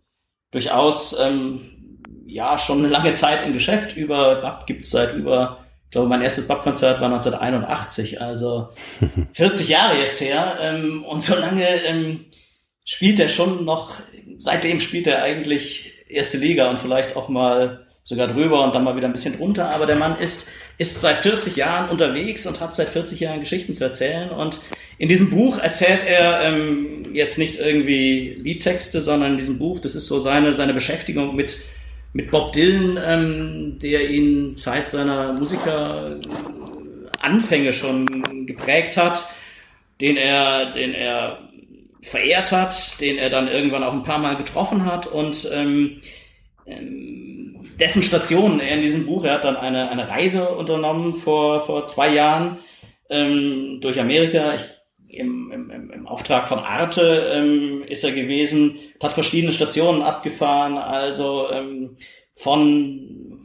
[0.52, 1.78] durchaus ähm,
[2.26, 3.96] ja schon eine lange Zeit im Geschäft.
[3.96, 8.70] Über Bab gibt's seit über, ich glaube, mein erstes Bab-Konzert war 1981, also
[9.34, 10.58] 40 Jahre jetzt her.
[10.62, 12.26] Ähm, und so lange ähm,
[12.86, 13.96] spielt er schon noch
[14.40, 18.96] seitdem spielt er eigentlich erste Liga und vielleicht auch mal sogar drüber und dann mal
[18.96, 19.70] wieder ein bisschen drunter.
[19.72, 23.74] Aber der Mann ist, ist seit 40 Jahren unterwegs und hat seit 40 Jahren Geschichten
[23.74, 24.30] zu erzählen.
[24.30, 24.62] Und
[24.98, 29.94] In diesem Buch erzählt er ähm, jetzt nicht irgendwie Liedtexte, sondern in diesem Buch, das
[29.94, 31.58] ist so seine, seine Beschäftigung mit,
[32.14, 39.26] mit Bob Dylan, ähm, der ihn Zeit seiner Musikeranfänge schon geprägt hat,
[40.00, 41.47] den er, den er
[42.02, 46.02] verehrt hat, den er dann irgendwann auch ein paar Mal getroffen hat und ähm,
[46.66, 51.62] ähm, dessen Stationen er in diesem Buch, er hat dann eine, eine Reise unternommen vor,
[51.62, 52.60] vor zwei Jahren
[53.10, 54.56] ähm, durch Amerika.
[54.56, 54.64] Ich
[55.10, 61.50] im, im, im Auftrag von Arte ähm, ist er gewesen, hat verschiedene Stationen abgefahren, also
[61.52, 61.98] ähm,
[62.36, 63.40] von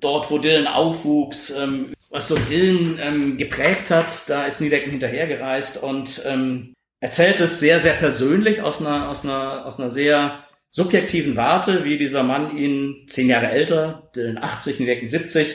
[0.00, 5.82] dort, wo Dylan aufwuchs, ähm, was so Dylan ähm, geprägt hat, da ist Niedecken hinterhergereist
[5.82, 11.36] und ähm, erzählt es sehr, sehr persönlich aus einer, aus einer, aus einer sehr subjektiven
[11.36, 15.54] Warte, wie dieser Mann ihn zehn Jahre älter, Dylan 80, Niedecken 70,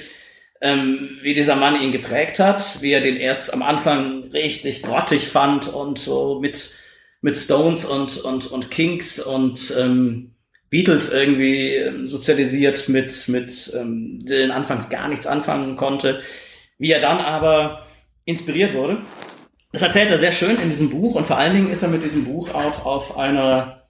[0.61, 5.27] ähm, wie dieser Mann ihn geprägt hat, wie er den erst am Anfang richtig grottig
[5.27, 6.75] fand und so mit,
[7.21, 10.35] mit Stones und, und, und Kinks und ähm,
[10.69, 16.21] Beatles irgendwie ähm, sozialisiert mit, mit ähm, Dylan anfangs gar nichts anfangen konnte,
[16.77, 17.85] wie er dann aber
[18.25, 19.01] inspiriert wurde.
[19.71, 22.03] Das erzählt er sehr schön in diesem Buch und vor allen Dingen ist er mit
[22.03, 23.87] diesem Buch auch auf einer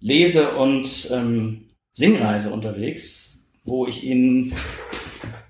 [0.00, 4.54] Lese- und ähm, Singreise unterwegs, wo ich ihn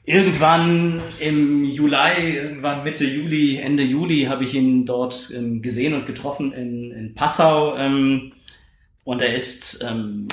[0.05, 6.07] irgendwann im Juli, irgendwann Mitte Juli, Ende Juli habe ich ihn dort ähm, gesehen und
[6.07, 7.77] getroffen in, in Passau.
[7.77, 8.33] Ähm,
[9.05, 10.27] und er ist ähm,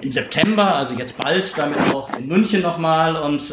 [0.00, 3.16] im September, also jetzt bald, damit auch in München nochmal.
[3.16, 3.52] Und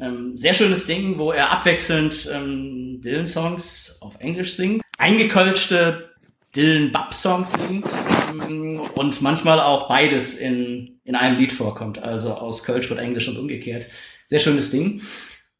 [0.00, 6.10] ähm, sehr schönes Ding, wo er abwechselnd ähm, Dylan-Songs auf Englisch singt, eingekölschte
[6.54, 7.86] Dylan-Bub-Songs singt
[8.30, 13.28] ähm, und manchmal auch beides in, in einem Lied vorkommt, also aus Kölsch wird Englisch
[13.28, 13.86] und umgekehrt.
[14.28, 15.02] Sehr schönes Ding.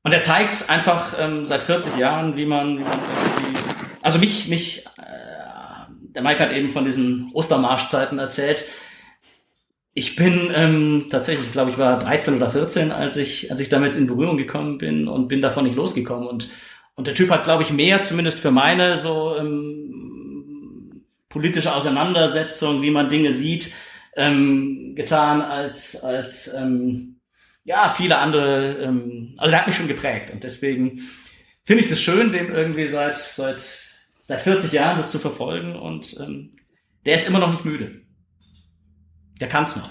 [0.03, 2.99] Und er zeigt einfach ähm, seit 40 Jahren, wie man, wie man
[4.01, 5.83] also mich, mich, äh,
[6.15, 8.65] der Mike hat eben von diesen Ostermarschzeiten erzählt.
[9.95, 13.97] Ich bin ähm, tatsächlich, glaube ich, war 13 oder 14, als ich, als ich damit
[13.97, 16.29] in Berührung gekommen bin und bin davon nicht losgekommen.
[16.29, 16.51] Und,
[16.95, 22.91] und der Typ hat, glaube ich, mehr zumindest für meine so ähm, politische Auseinandersetzung, wie
[22.91, 23.73] man Dinge sieht,
[24.17, 27.21] ähm, getan, als, als ähm,
[27.65, 31.03] ja, viele andere, ähm, also der hat mich schon geprägt und deswegen
[31.65, 33.61] finde ich das schön, dem irgendwie seit, seit,
[34.11, 36.57] seit 40 Jahren das zu verfolgen und ähm,
[37.05, 38.01] der ist immer noch nicht müde.
[39.41, 39.91] Der kann's noch.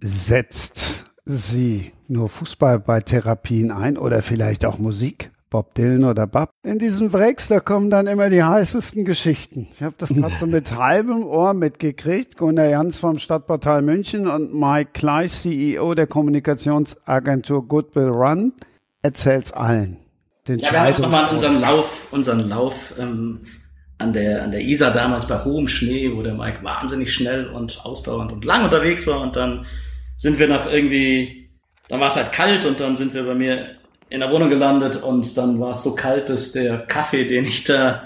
[0.00, 5.30] Setzt sie nur Fußball bei Therapien ein oder vielleicht auch Musik?
[5.50, 6.50] Bob Dylan oder Bob.
[6.62, 9.66] In diesem Breaks, da kommen dann immer die heißesten Geschichten.
[9.72, 12.36] Ich habe das gerade so mit halbem Ohr mitgekriegt.
[12.36, 18.52] Gunnar Jans vom Stadtportal München und Mike Kleiss, CEO der Kommunikationsagentur Goodwill Run,
[19.02, 19.96] erzählt's allen.
[20.46, 23.40] Den ja, wir haben uns nochmal unseren Lauf, unseren Lauf ähm,
[24.00, 27.84] an der an der Isar damals bei hohem Schnee, wo der Mike wahnsinnig schnell und
[27.84, 29.66] ausdauernd und lang unterwegs war und dann
[30.16, 31.50] sind wir nach irgendwie,
[31.88, 33.76] dann war es halt kalt und dann sind wir bei mir
[34.10, 37.64] in der Wohnung gelandet und dann war es so kalt, dass der Kaffee, den ich
[37.64, 38.04] da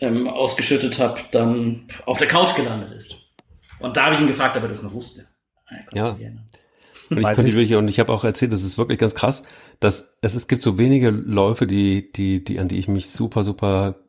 [0.00, 3.36] ähm, ausgeschüttet habe, dann auf der Couch gelandet ist.
[3.78, 5.26] Und da habe ich ihn gefragt, ob er das noch wusste.
[5.92, 6.16] Ja.
[7.10, 9.46] Und ich, konnte wirklich, und ich habe auch erzählt, das ist wirklich ganz krass,
[9.78, 13.44] dass es, es gibt so wenige Läufe, die, die, die, an die ich mich super,
[13.44, 14.03] super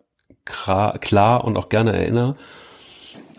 [0.45, 2.35] klar und auch gerne erinnere.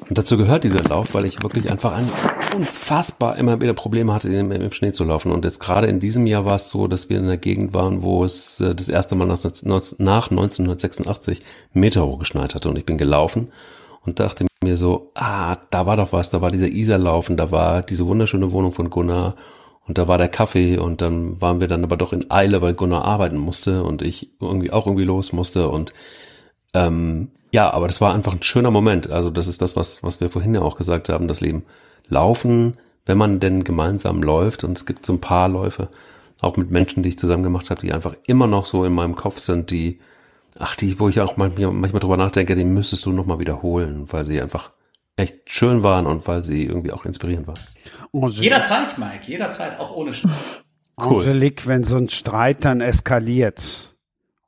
[0.09, 2.11] Und dazu gehört dieser Lauf, weil ich wirklich einfach ein
[2.55, 5.33] unfassbar immer wieder Probleme hatte, im, im Schnee zu laufen.
[5.33, 8.03] Und jetzt gerade in diesem Jahr war es so, dass wir in der Gegend waren,
[8.03, 12.69] wo es äh, das erste Mal nach, nach 1986 Meter hoch geschneit hatte.
[12.69, 13.49] Und ich bin gelaufen
[14.05, 17.51] und dachte mir so, ah, da war doch was, da war dieser Isarlauf und da
[17.51, 19.35] war diese wunderschöne Wohnung von Gunnar
[19.87, 22.75] und da war der Kaffee und dann waren wir dann aber doch in Eile, weil
[22.75, 25.93] Gunnar arbeiten musste und ich irgendwie auch irgendwie los musste und
[26.75, 29.11] ähm, ja, aber das war einfach ein schöner Moment.
[29.11, 31.65] Also das ist das, was, was wir vorhin ja auch gesagt haben, das Leben
[32.07, 34.65] laufen, wenn man denn gemeinsam läuft.
[34.65, 35.89] Und es gibt so ein paar Läufe,
[36.41, 39.17] auch mit Menschen, die ich zusammen gemacht habe, die einfach immer noch so in meinem
[39.17, 40.01] Kopf sind, die,
[40.59, 44.25] ach, die, wo ich auch manchmal, manchmal drüber nachdenke, die müsstest du nochmal wiederholen, weil
[44.25, 44.73] sie einfach
[45.17, 47.61] echt schön waren und weil sie irgendwie auch inspirierend waren.
[48.29, 50.35] Jederzeit, Mike, jederzeit, auch ohne Streit.
[50.99, 51.23] Cool.
[51.23, 53.96] Angelique, wenn so ein Streit dann eskaliert,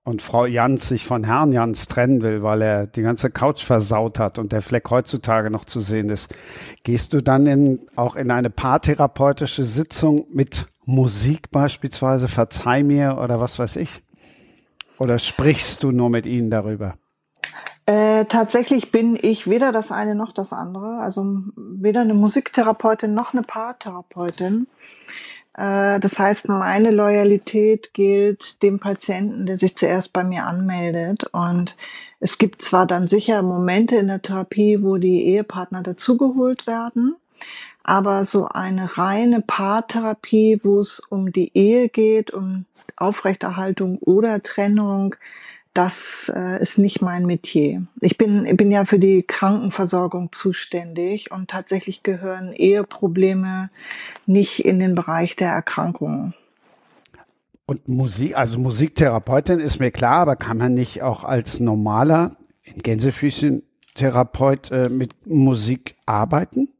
[0.09, 4.19] und Frau Jans sich von Herrn Jans trennen will, weil er die ganze Couch versaut
[4.19, 6.35] hat und der Fleck heutzutage noch zu sehen ist,
[6.83, 13.39] gehst du dann in, auch in eine paartherapeutische Sitzung mit Musik beispielsweise, verzeih mir oder
[13.39, 14.03] was weiß ich?
[14.99, 16.95] Oder sprichst du nur mit ihnen darüber?
[17.85, 21.23] Äh, tatsächlich bin ich weder das eine noch das andere, also
[21.55, 24.69] weder eine Musiktherapeutin noch eine Paartherapeutin.
[25.59, 31.25] Äh, das heißt, meine Loyalität gilt dem Patienten, der sich zuerst bei mir anmeldet.
[31.33, 31.77] Und
[32.21, 37.17] es gibt zwar dann sicher Momente in der Therapie, wo die Ehepartner dazugeholt werden,
[37.83, 42.65] aber so eine reine Paartherapie, wo es um die Ehe geht, um
[42.97, 45.15] Aufrechterhaltung oder Trennung,
[45.79, 47.87] das äh, ist nicht mein Metier.
[48.01, 53.71] Ich bin, ich bin ja für die Krankenversorgung zuständig und tatsächlich gehören Eheprobleme
[54.27, 56.35] nicht in den Bereich der Erkrankungen.
[57.67, 62.83] Und Musik, also Musiktherapeutin ist mir klar, aber kann man nicht auch als normaler, in
[62.83, 63.63] Gänsefüßchen,
[63.95, 66.71] Therapeut äh, mit Musik arbeiten?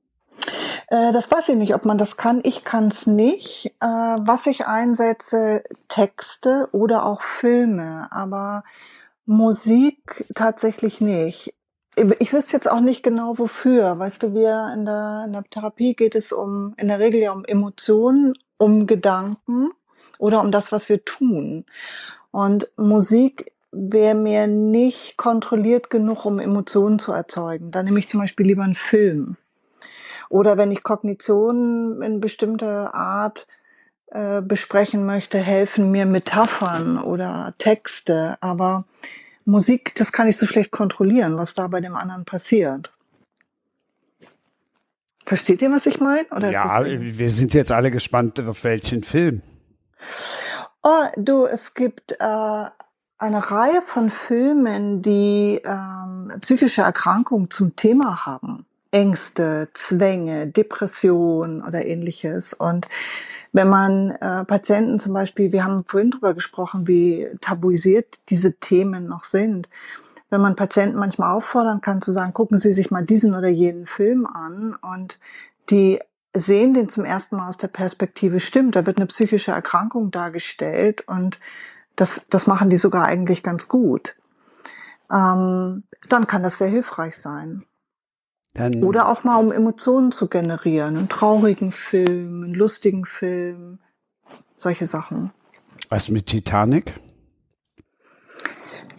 [0.89, 2.41] Äh, das weiß ich nicht, ob man das kann.
[2.43, 3.75] Ich kann es nicht.
[3.81, 8.65] Äh, was ich einsetze, Texte oder auch Filme, aber
[9.27, 11.55] Musik tatsächlich nicht.
[12.21, 13.99] Ich wüsste jetzt auch nicht genau wofür.
[13.99, 17.33] Weißt du, wir in der, in der Therapie geht es um, in der Regel ja
[17.33, 19.71] um Emotionen, um Gedanken
[20.19, 21.67] oder um das, was wir tun.
[22.31, 27.73] Und Musik wäre mir nicht kontrolliert genug, um Emotionen zu erzeugen.
[27.73, 29.37] Da nehme ich zum Beispiel lieber einen Film.
[30.29, 33.47] Oder wenn ich Kognition in bestimmter Art
[34.09, 38.37] äh, besprechen möchte, helfen mir Metaphern oder Texte.
[38.41, 38.85] Aber
[39.45, 42.93] Musik, das kann ich so schlecht kontrollieren, was da bei dem anderen passiert.
[45.25, 46.27] Versteht ihr, was ich meine?
[46.51, 49.43] ja, wir sind jetzt alle gespannt, auf welchen Film.
[50.83, 52.17] Oh, du, es gibt äh,
[53.19, 58.65] eine Reihe von Filmen, die ähm, psychische Erkrankungen zum Thema haben.
[58.91, 62.55] Ängste, Zwänge, Depression oder ähnliches.
[62.55, 62.89] Und
[63.53, 69.07] wenn man äh, Patienten zum Beispiel, wir haben vorhin drüber gesprochen, wie tabuisiert diese Themen
[69.07, 69.69] noch sind.
[70.31, 73.87] Wenn man Patienten manchmal auffordern kann zu sagen, gucken Sie sich mal diesen oder jenen
[73.87, 75.19] Film an und
[75.71, 76.01] die
[76.35, 81.07] sehen den zum ersten Mal aus der Perspektive, stimmt, da wird eine psychische Erkrankung dargestellt
[81.09, 81.41] und
[81.97, 84.15] das, das machen die sogar eigentlich ganz gut.
[85.11, 87.65] Ähm, dann kann das sehr hilfreich sein.
[88.59, 90.97] Dann Oder auch mal, um Emotionen zu generieren.
[90.97, 93.79] Einen traurigen Film, einen lustigen Film,
[94.57, 95.31] solche Sachen.
[95.91, 96.95] Was mit Titanic?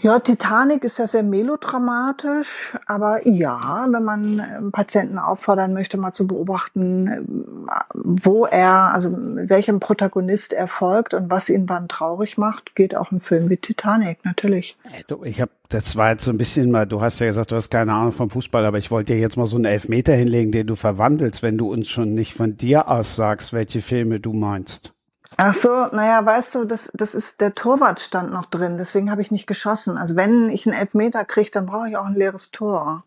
[0.02, 6.14] Ja, Titanic ist ja sehr melodramatisch, aber ja, wenn man ähm, Patienten auffordern möchte, mal
[6.14, 12.38] zu beobachten, ähm, wo er, also welchem Protagonist er folgt und was ihn wann traurig
[12.38, 14.78] macht, geht auch ein Film wie Titanic, natürlich.
[15.24, 17.70] Ich habe, das war jetzt so ein bisschen mal, du hast ja gesagt, du hast
[17.70, 20.68] keine Ahnung vom Fußball, aber ich wollte dir jetzt mal so einen Elfmeter hinlegen, den
[20.68, 24.94] du verwandelst, wenn du uns schon nicht von dir aus sagst, welche Filme du meinst.
[25.42, 29.22] Ach so, naja, weißt du, das, das ist, der Torwart stand noch drin, deswegen habe
[29.22, 29.98] ich nicht geschossen.
[29.98, 33.06] Also wenn ich einen Elfmeter kriege, dann brauche ich auch ein leeres Tor.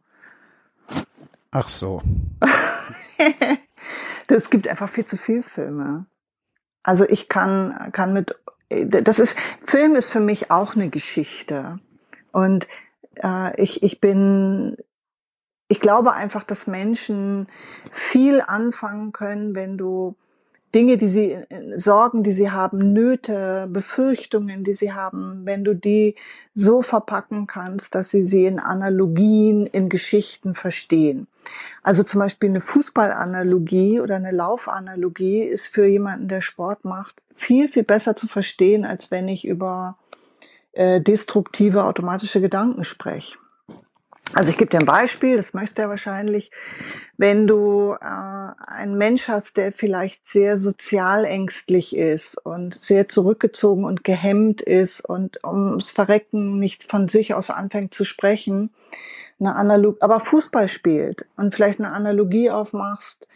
[1.50, 2.00] Ach so.
[4.28, 6.06] Es gibt einfach viel zu viel Filme.
[6.82, 8.34] Also ich kann, kann mit,
[8.70, 11.80] das ist, Film ist für mich auch eine Geschichte.
[12.32, 12.66] Und
[13.22, 14.78] äh, ich, ich bin,
[15.68, 17.46] ich glaube einfach, dass Menschen
[17.92, 20.16] viel anfangen können, wenn du
[20.74, 25.74] Dinge, die sie, äh, Sorgen, die sie haben, Nöte, Befürchtungen, die sie haben, wenn du
[25.74, 26.16] die
[26.54, 31.26] so verpacken kannst, dass sie sie in Analogien, in Geschichten verstehen.
[31.82, 37.68] Also zum Beispiel eine Fußballanalogie oder eine Laufanalogie ist für jemanden, der Sport macht, viel,
[37.68, 39.96] viel besser zu verstehen, als wenn ich über
[40.72, 43.36] äh, destruktive automatische Gedanken spreche.
[44.34, 46.50] Also ich gebe dir ein Beispiel, das möchtest du ja wahrscheinlich.
[47.18, 48.04] Wenn du äh,
[48.66, 55.02] einen Mensch hast, der vielleicht sehr sozial ängstlich ist und sehr zurückgezogen und gehemmt ist
[55.02, 58.70] und ums Verrecken nicht von sich aus anfängt zu sprechen,
[59.38, 63.26] eine Analog aber Fußball spielt und vielleicht eine Analogie aufmachst,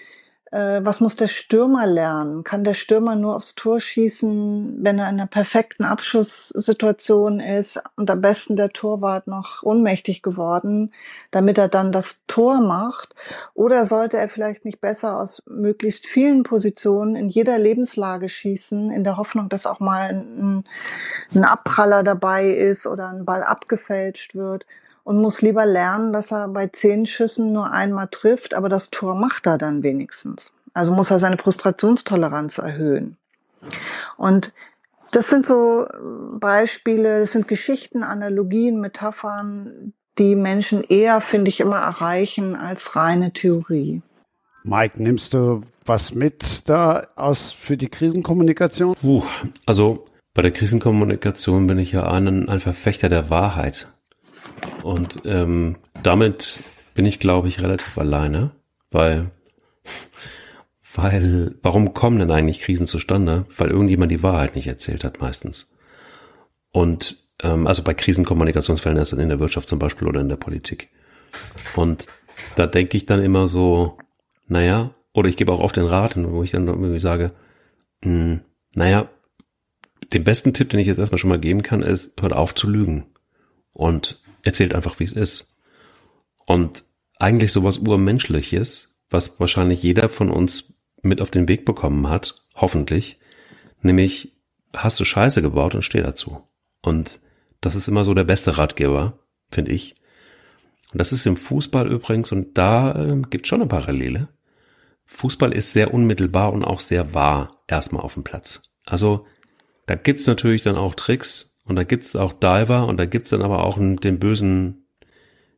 [0.53, 2.45] was muss der Stürmer lernen?
[2.45, 8.09] Kann der Stürmer nur aufs Tor schießen, wenn er in einer perfekten Abschusssituation ist und
[8.11, 10.93] am besten der Torwart noch ohnmächtig geworden,
[11.33, 13.15] damit er dann das Tor macht?
[13.55, 19.03] Oder sollte er vielleicht nicht besser aus möglichst vielen Positionen in jeder Lebenslage schießen, in
[19.03, 20.65] der Hoffnung, dass auch mal ein,
[21.35, 24.65] ein Abpraller dabei ist oder ein Ball abgefälscht wird?
[25.07, 29.15] Und muss lieber lernen, dass er bei zehn Schüssen nur einmal trifft, aber das Tor
[29.15, 30.51] macht er dann wenigstens.
[30.75, 33.17] Also muss er seine Frustrationstoleranz erhöhen.
[34.17, 34.53] Und
[35.13, 35.87] das sind so
[36.41, 43.33] Beispiele, das sind Geschichten, Analogien, Metaphern, die Menschen eher, finde ich, immer erreichen als reine
[43.33, 44.03] Theorie.
[44.65, 48.97] Mike, nimmst du was mit da aus für die Krisenkommunikation?
[49.01, 49.23] Puh,
[49.67, 50.05] also
[50.35, 53.87] bei der Krisenkommunikation bin ich ja ein, ein Verfechter der Wahrheit.
[54.83, 56.61] Und ähm, damit
[56.95, 58.51] bin ich, glaube ich, relativ alleine,
[58.91, 59.31] weil,
[60.97, 63.45] Weil, warum kommen denn eigentlich Krisen zustande?
[63.55, 65.77] Weil irgendjemand die Wahrheit nicht erzählt hat meistens.
[66.73, 70.37] Und ähm, also bei Krisenkommunikationsfällen ist dann in der Wirtschaft zum Beispiel oder in der
[70.37, 70.89] Politik.
[71.75, 72.07] Und
[72.57, 73.99] da denke ich dann immer so,
[74.49, 77.33] naja, oder ich gebe auch oft den Rat, wo ich dann irgendwie sage,
[78.03, 78.41] mh, hm,
[78.73, 79.09] naja,
[80.13, 82.71] den besten Tipp, den ich jetzt erstmal schon mal geben kann, ist, hört auf zu
[82.71, 83.07] lügen
[83.73, 85.57] und erzählt einfach, wie es ist.
[86.47, 86.84] Und
[87.18, 93.18] eigentlich sowas Urmenschliches, was wahrscheinlich jeder von uns mit auf den Weg bekommen hat, hoffentlich,
[93.80, 94.37] nämlich
[94.74, 96.43] hast du Scheiße gebaut und steh dazu.
[96.82, 97.20] Und
[97.61, 99.18] das ist immer so der beste Ratgeber,
[99.51, 99.95] finde ich.
[100.93, 104.28] Und das ist im Fußball übrigens, und da äh, gibt schon eine Parallele.
[105.07, 108.74] Fußball ist sehr unmittelbar und auch sehr wahr erstmal auf dem Platz.
[108.84, 109.26] Also
[109.87, 113.43] da gibt's natürlich dann auch Tricks und da gibt's auch Diver und da gibt's dann
[113.43, 114.87] aber auch den bösen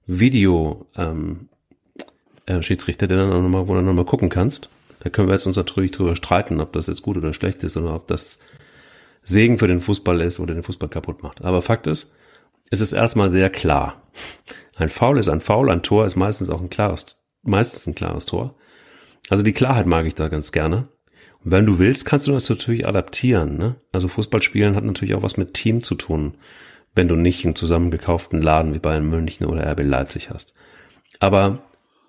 [0.06, 1.48] Video ähm,
[2.46, 4.70] äh, Schiedsrichter, der dann nochmal, wo du nochmal gucken kannst.
[5.00, 7.76] Da können wir jetzt uns natürlich drüber streiten, ob das jetzt gut oder schlecht ist
[7.76, 8.38] oder ob das
[9.22, 11.44] Segen für den Fußball ist oder den Fußball kaputt macht.
[11.44, 12.16] Aber Fakt ist,
[12.70, 14.02] es ist erstmal sehr klar.
[14.76, 18.26] Ein Foul ist ein Foul, ein Tor ist meistens auch ein klares, meistens ein klares
[18.26, 18.54] Tor.
[19.28, 20.88] Also die Klarheit mag ich da ganz gerne.
[21.51, 23.57] Wenn du willst, kannst du das natürlich adaptieren.
[23.57, 23.76] Ne?
[23.92, 26.34] Also Fußballspielen hat natürlich auch was mit Team zu tun,
[26.94, 30.55] wenn du nicht einen zusammengekauften Laden wie Bayern München oder RB Leipzig hast.
[31.20, 31.61] Aber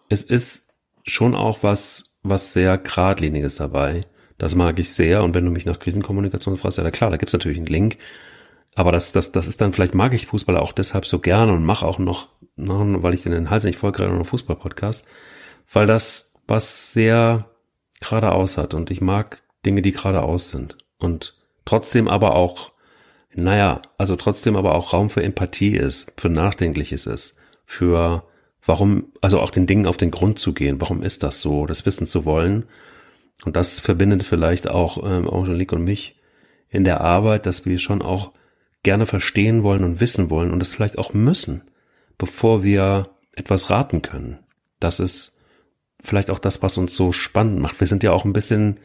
[0.09, 0.73] es ist
[1.03, 4.01] schon auch was, was sehr geradliniges dabei.
[4.37, 5.23] Das mag ich sehr.
[5.23, 7.97] Und wenn du mich nach Krisenkommunikation fragst, ja klar, da gibt's natürlich einen Link.
[8.75, 11.65] Aber das, das, das ist dann, vielleicht mag ich Fußball auch deshalb so gerne und
[11.65, 15.05] mache auch noch, noch, weil ich den Hals nicht voll kriege, noch einen Fußball-Podcast.
[15.71, 17.48] Weil das was sehr
[17.99, 18.73] geradeaus hat.
[18.73, 20.77] Und ich mag Dinge, die geradeaus sind.
[20.97, 21.35] Und
[21.65, 22.71] trotzdem aber auch,
[23.33, 28.23] naja, also trotzdem aber auch Raum für Empathie ist, für Nachdenkliches ist, für
[28.65, 30.81] warum, also auch den Dingen auf den Grund zu gehen.
[30.81, 31.65] Warum ist das so?
[31.65, 32.65] Das wissen zu wollen.
[33.45, 36.19] Und das verbindet vielleicht auch ähm, Angelique und mich
[36.69, 38.31] in der Arbeit, dass wir schon auch
[38.83, 41.63] gerne verstehen wollen und wissen wollen und es vielleicht auch müssen,
[42.17, 44.39] bevor wir etwas raten können.
[44.79, 45.38] Das ist
[46.03, 47.79] vielleicht auch das, was uns so spannend macht.
[47.79, 48.79] Wir sind ja auch ein bisschen,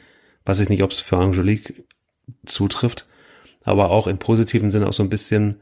[0.45, 1.85] weiß ich nicht, ob es für Angelique
[2.47, 3.07] zutrifft,
[3.63, 5.61] aber auch im positiven Sinne auch so ein bisschen,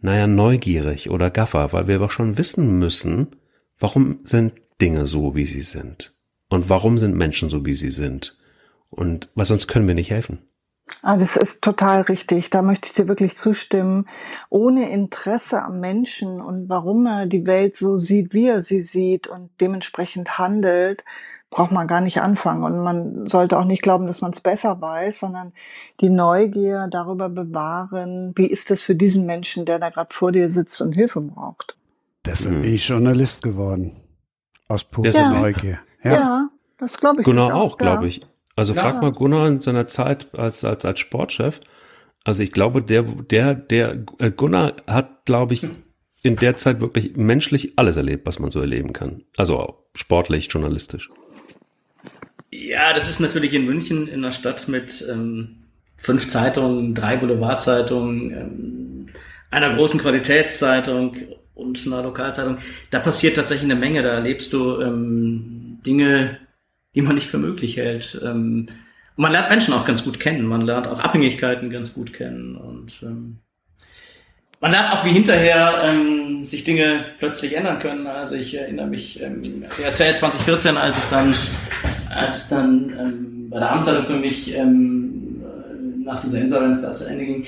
[0.00, 3.36] naja, neugierig oder gaffer, weil wir aber schon wissen müssen,
[3.78, 6.14] warum sind Dinge so, wie sie sind?
[6.48, 8.38] Und warum sind Menschen so, wie sie sind?
[8.88, 10.38] Und was sonst können wir nicht helfen.
[11.02, 12.50] Ah, das ist total richtig.
[12.50, 14.06] Da möchte ich dir wirklich zustimmen.
[14.48, 19.26] Ohne Interesse am Menschen und warum er die Welt so sieht, wie er sie sieht
[19.26, 21.04] und dementsprechend handelt,
[21.50, 22.62] braucht man gar nicht anfangen.
[22.64, 25.52] Und man sollte auch nicht glauben, dass man es besser weiß, sondern
[26.00, 30.50] die Neugier darüber bewahren, wie ist das für diesen Menschen, der da gerade vor dir
[30.50, 31.76] sitzt und Hilfe braucht.
[32.24, 32.62] Deshalb mhm.
[32.62, 33.96] bin ich Journalist geworden.
[34.68, 35.30] Aus purer ja.
[35.30, 35.80] Neugier.
[36.02, 37.24] Ja, ja das glaube ich.
[37.24, 38.20] Gunnar auch, auch glaube ich.
[38.56, 38.82] Also ja.
[38.82, 41.60] frag mal Gunnar in seiner Zeit als, als, als Sportchef.
[42.24, 45.66] Also ich glaube, der, der, der, äh, Gunnar hat, glaube ich,
[46.22, 49.22] in der Zeit wirklich menschlich alles erlebt, was man so erleben kann.
[49.36, 51.10] Also sportlich, journalistisch.
[52.50, 55.56] Ja, das ist natürlich in München in einer Stadt mit ähm,
[55.96, 59.06] fünf Zeitungen, drei Boulevardzeitungen, ähm,
[59.50, 61.16] einer großen Qualitätszeitung
[61.54, 62.58] und einer Lokalzeitung.
[62.90, 64.02] Da passiert tatsächlich eine Menge.
[64.02, 66.38] Da erlebst du ähm, Dinge,
[66.94, 68.20] die man nicht für möglich hält.
[68.22, 68.66] Ähm,
[69.16, 70.46] und man lernt Menschen auch ganz gut kennen.
[70.46, 72.56] Man lernt auch Abhängigkeiten ganz gut kennen.
[72.56, 73.38] Und ähm,
[74.60, 78.06] man lernt auch, wie hinterher ähm, sich Dinge plötzlich ändern können.
[78.06, 79.42] Also ich erinnere mich, ähm,
[79.82, 81.34] ja, 2014, als es dann,
[82.08, 85.42] als es dann ähm, bei der Amtsleitung für mich ähm,
[86.04, 87.46] nach dieser Insolvenz da zu Ende ging,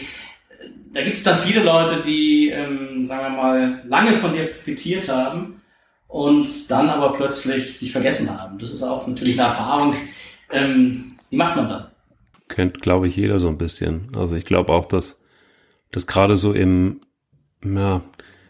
[0.92, 5.08] da gibt es dann viele Leute, die, ähm, sagen wir mal, lange von dir profitiert
[5.08, 5.61] haben
[6.12, 8.58] und dann aber plötzlich dich vergessen haben.
[8.58, 9.94] Das ist auch natürlich eine Erfahrung,
[10.50, 11.86] ähm, die macht man dann.
[12.48, 14.08] Kennt, glaube ich, jeder so ein bisschen.
[14.14, 15.22] Also ich glaube auch, dass
[15.90, 17.00] das gerade so im,
[17.64, 18.02] ja,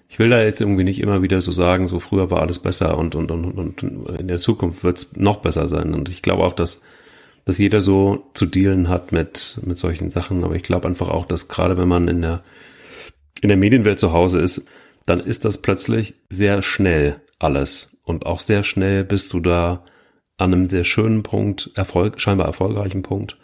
[0.09, 2.99] ich will da jetzt irgendwie nicht immer wieder so sagen, so früher war alles besser
[2.99, 3.83] und, und, und, und
[4.19, 5.95] in der Zukunft wird es noch besser sein.
[5.95, 6.83] Und ich glaube auch, dass,
[7.45, 10.43] dass jeder so zu dealen hat mit, mit solchen Sachen.
[10.43, 12.43] Aber ich glaube einfach auch, dass gerade wenn man in der,
[13.41, 14.67] in der Medienwelt zu Hause ist,
[15.07, 17.97] dann ist das plötzlich sehr schnell alles.
[18.05, 19.85] Und auch sehr schnell bist du da
[20.37, 23.37] an einem sehr schönen Punkt, Erfolg, scheinbar erfolgreichen Punkt.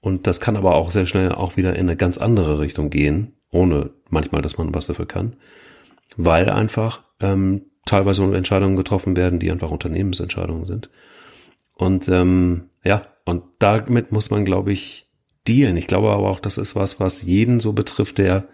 [0.00, 3.32] Und das kann aber auch sehr schnell auch wieder in eine ganz andere Richtung gehen,
[3.50, 5.34] ohne manchmal, dass man was dafür kann.
[6.16, 10.90] Weil einfach ähm, teilweise Entscheidungen getroffen werden, die einfach Unternehmensentscheidungen sind.
[11.74, 15.10] Und ähm, ja, und damit muss man, glaube ich,
[15.48, 15.76] dealen.
[15.76, 18.44] Ich glaube aber auch, das ist was, was jeden so betrifft, der,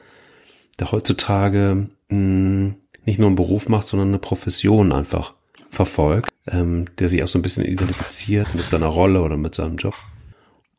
[0.78, 2.74] der heutzutage mh,
[3.04, 5.34] nicht nur einen Beruf macht, sondern eine Profession einfach
[5.70, 9.76] verfolgt, ähm, der sich auch so ein bisschen identifiziert mit seiner Rolle oder mit seinem
[9.76, 9.94] Job.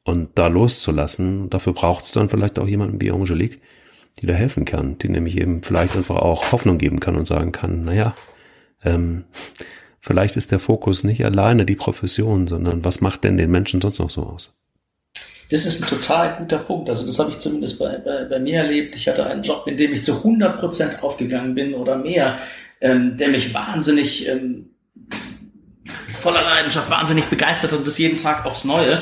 [0.04, 3.62] Und da loszulassen, dafür braucht es dann vielleicht auch jemanden wie Angelique,
[4.22, 7.52] die da helfen kann, die nämlich eben vielleicht einfach auch Hoffnung geben kann und sagen
[7.52, 8.16] kann, naja,
[8.84, 9.24] ähm,
[10.00, 14.00] vielleicht ist der Fokus nicht alleine die Profession, sondern was macht denn den Menschen sonst
[14.00, 14.52] noch so aus?
[15.54, 16.90] Das ist ein total guter Punkt.
[16.90, 18.96] Also das habe ich zumindest bei, bei, bei mir erlebt.
[18.96, 22.40] Ich hatte einen Job, in dem ich zu 100 Prozent aufgegangen bin oder mehr,
[22.82, 24.72] ähm, der mich wahnsinnig ähm,
[26.08, 29.00] voller Leidenschaft, wahnsinnig begeistert und das jeden Tag aufs Neue.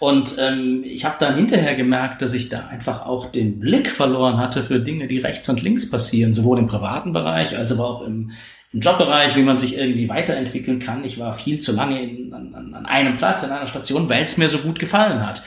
[0.00, 4.38] Und ähm, ich habe dann hinterher gemerkt, dass ich da einfach auch den Blick verloren
[4.38, 8.02] hatte für Dinge, die rechts und links passieren, sowohl im privaten Bereich als aber auch
[8.02, 8.32] im,
[8.72, 11.04] im Jobbereich, wie man sich irgendwie weiterentwickeln kann.
[11.04, 14.36] Ich war viel zu lange in, an, an einem Platz, in einer Station, weil es
[14.36, 15.44] mir so gut gefallen hat.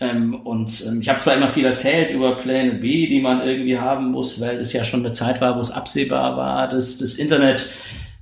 [0.00, 3.78] Ähm, und ähm, ich habe zwar immer viel erzählt über Pläne B, die man irgendwie
[3.78, 7.14] haben muss, weil das ja schon eine Zeit war, wo es absehbar war, dass das
[7.14, 7.68] Internet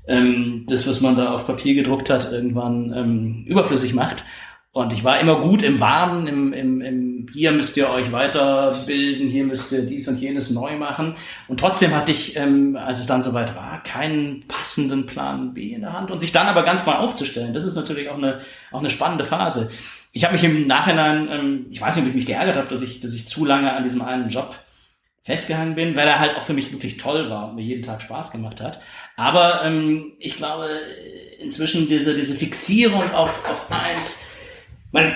[0.06, 4.24] ähm, das, was man da auf Papier gedruckt hat, irgendwann ähm, überflüssig macht.
[4.74, 9.28] Und ich war immer gut im Warmen, im, im, im hier müsst ihr euch weiterbilden,
[9.28, 11.16] hier müsst ihr dies und jenes neu machen.
[11.46, 15.82] Und trotzdem hatte ich, ähm, als es dann soweit war, keinen passenden Plan B in
[15.82, 16.10] der Hand.
[16.10, 19.26] Und sich dann aber ganz mal aufzustellen, das ist natürlich auch eine, auch eine spannende
[19.26, 19.70] Phase.
[20.12, 22.82] Ich habe mich im Nachhinein, ähm, ich weiß nicht, ob ich mich geärgert habe, dass
[22.82, 24.54] ich, dass ich zu lange an diesem einen Job
[25.24, 28.02] festgehangen bin, weil er halt auch für mich wirklich toll war und mir jeden Tag
[28.02, 28.80] Spaß gemacht hat.
[29.16, 30.68] Aber ähm, ich glaube,
[31.38, 34.30] inzwischen diese, diese Fixierung auf, auf eins,
[34.90, 35.14] man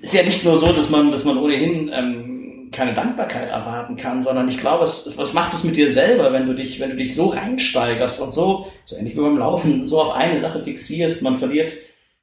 [0.00, 4.22] ist ja nicht nur so, dass man, dass man ohnehin ähm, keine Dankbarkeit erwarten kann,
[4.22, 6.96] sondern ich glaube, es, was macht es mit dir selber, wenn du dich, wenn du
[6.96, 11.22] dich so reinsteigerst und so, so ähnlich wie beim Laufen, so auf eine Sache fixierst,
[11.22, 11.72] man verliert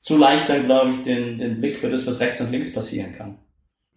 [0.04, 3.16] zu leicht dann, glaube ich, den, den Blick für das, was rechts und links passieren
[3.18, 3.39] kann.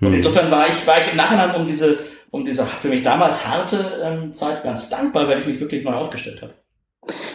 [0.00, 0.14] Und mhm.
[0.14, 1.98] insofern war ich, war ich im Nachhinein um diese,
[2.30, 5.94] um diese für mich damals harte ähm, Zeit ganz dankbar, weil ich mich wirklich neu
[5.94, 6.54] aufgestellt habe.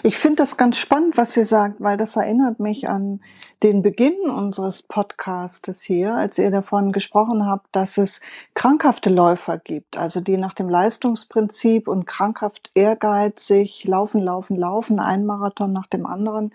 [0.04, 3.22] Ich finde das ganz spannend, was ihr sagt, weil das erinnert mich an
[3.64, 8.22] den Beginn unseres Podcastes hier, als ihr davon gesprochen habt, dass es
[8.56, 15.26] krankhafte Läufer gibt, also die nach dem Leistungsprinzip und krankhaft ehrgeizig laufen, laufen, laufen, ein
[15.26, 16.54] Marathon nach dem anderen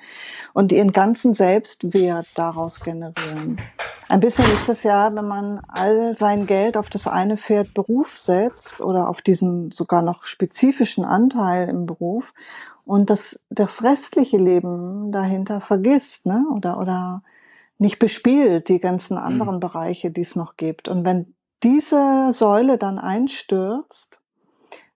[0.52, 3.60] und ihren ganzen Selbstwert daraus generieren.
[4.08, 8.16] Ein bisschen ist das ja, wenn man all sein Geld auf das eine Pferd Beruf
[8.16, 12.32] setzt oder auf diesen sogar noch spezifischen Anteil im Beruf
[12.86, 16.46] und das, das restliche Leben dahinter vergisst, ne?
[16.54, 17.22] Oder, oder
[17.78, 19.24] nicht bespielt, die ganzen mhm.
[19.24, 19.60] anderen mhm.
[19.60, 20.88] Bereiche, die es noch gibt.
[20.88, 24.20] Und wenn diese Säule dann einstürzt,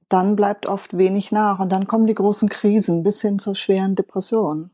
[0.09, 3.97] dann bleibt oft wenig nach und dann kommen die großen Krisen bis hin zur schweren
[3.97, 4.70] Depression.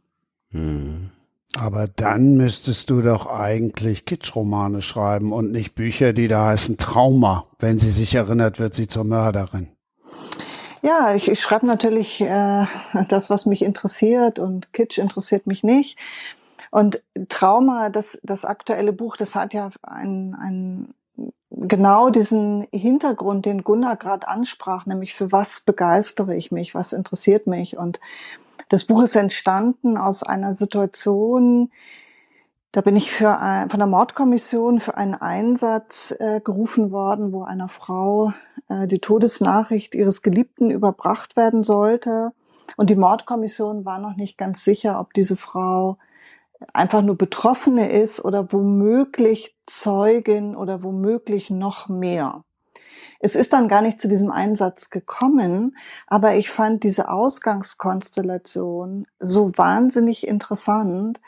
[0.51, 1.11] Mhm.
[1.59, 7.47] Aber dann müsstest du doch eigentlich Kitschromane schreiben und nicht Bücher, die da heißen Trauma.
[7.59, 9.69] Wenn sie sich erinnert, wird sie zur Mörderin.
[10.83, 12.65] Ja, ich, ich schreibe natürlich äh,
[13.09, 15.99] das, was mich interessiert und Kitsch interessiert mich nicht.
[16.71, 20.95] Und Trauma, das, das aktuelle Buch, das hat ja ein, ein,
[21.51, 27.47] genau diesen Hintergrund, den Gunnar gerade ansprach, nämlich für was begeistere ich mich, was interessiert
[27.47, 27.77] mich.
[27.79, 28.01] Und
[28.69, 31.71] das Buch ist entstanden aus einer Situation,
[32.77, 37.43] da bin ich für ein, von der Mordkommission für einen Einsatz äh, gerufen worden, wo
[37.43, 38.35] einer Frau
[38.69, 42.33] äh, die Todesnachricht ihres Geliebten überbracht werden sollte.
[42.77, 45.97] Und die Mordkommission war noch nicht ganz sicher, ob diese Frau
[46.75, 52.45] einfach nur Betroffene ist oder womöglich Zeugin oder womöglich noch mehr.
[53.21, 59.57] Es ist dann gar nicht zu diesem Einsatz gekommen, aber ich fand diese Ausgangskonstellation so
[59.57, 61.21] wahnsinnig interessant,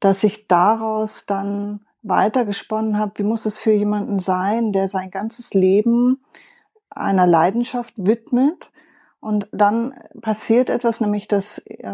[0.00, 5.54] dass ich daraus dann weitergesponnen habe, wie muss es für jemanden sein, der sein ganzes
[5.54, 6.20] Leben
[6.90, 8.70] einer Leidenschaft widmet
[9.20, 11.92] und dann passiert etwas, nämlich dass äh,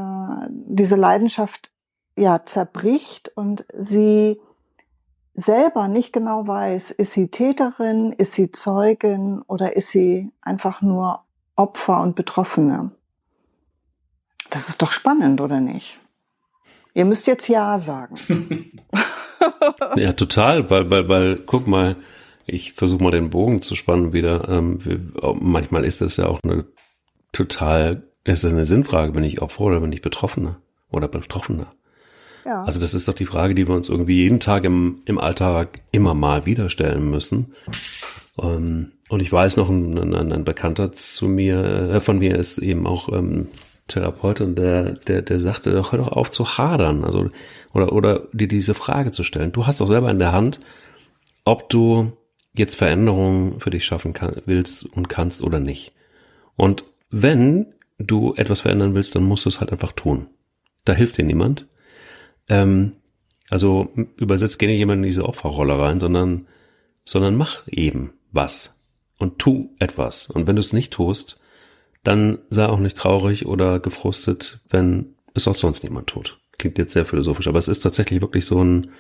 [0.50, 1.70] diese Leidenschaft
[2.16, 4.38] ja zerbricht und sie
[5.34, 11.24] selber nicht genau weiß, ist sie Täterin, ist sie Zeugin oder ist sie einfach nur
[11.57, 12.90] Opfer und Betroffene.
[14.50, 15.98] Das ist doch spannend, oder nicht?
[16.95, 18.14] Ihr müsst jetzt Ja sagen.
[19.97, 21.97] ja, total, weil, weil, weil, guck mal,
[22.47, 24.49] ich versuche mal den Bogen zu spannen wieder.
[24.49, 25.01] Ähm, wir,
[25.40, 26.64] manchmal ist das ja auch eine
[27.32, 31.72] total, ist eine Sinnfrage, bin ich Opfer oder bin ich Betroffener oder Betroffener?
[32.45, 32.64] Ja.
[32.64, 35.80] Also das ist doch die Frage, die wir uns irgendwie jeden Tag im, im Alltag
[35.93, 37.55] immer mal wieder stellen müssen.
[38.40, 42.59] Ähm, und ich weiß noch, ein, ein, ein Bekannter zu mir, äh, von mir ist
[42.59, 43.49] eben auch ähm,
[43.93, 47.30] Therapeut und der, der, der sagte, doch, hör doch auf zu hadern, also,
[47.72, 49.53] oder, oder dir diese Frage zu stellen.
[49.53, 50.61] Du hast doch selber in der Hand,
[51.45, 52.12] ob du
[52.55, 55.93] jetzt Veränderungen für dich schaffen kann, willst und kannst oder nicht.
[56.57, 57.66] Und wenn
[57.99, 60.28] du etwas verändern willst, dann musst du es halt einfach tun.
[60.84, 61.66] da hilft dir niemand.
[62.49, 62.93] Ähm,
[63.51, 66.47] also übersetzt gerne jemand in diese Opferrolle rein, sondern,
[67.05, 68.86] sondern mach eben was
[69.18, 70.26] und tu etwas.
[70.26, 71.41] Und wenn du es nicht tust,
[72.05, 76.38] dann sei auch nicht traurig oder gefrustet, wenn es auch sonst niemand tut.
[76.59, 78.90] Klingt jetzt sehr philosophisch, aber es ist tatsächlich wirklich so ein,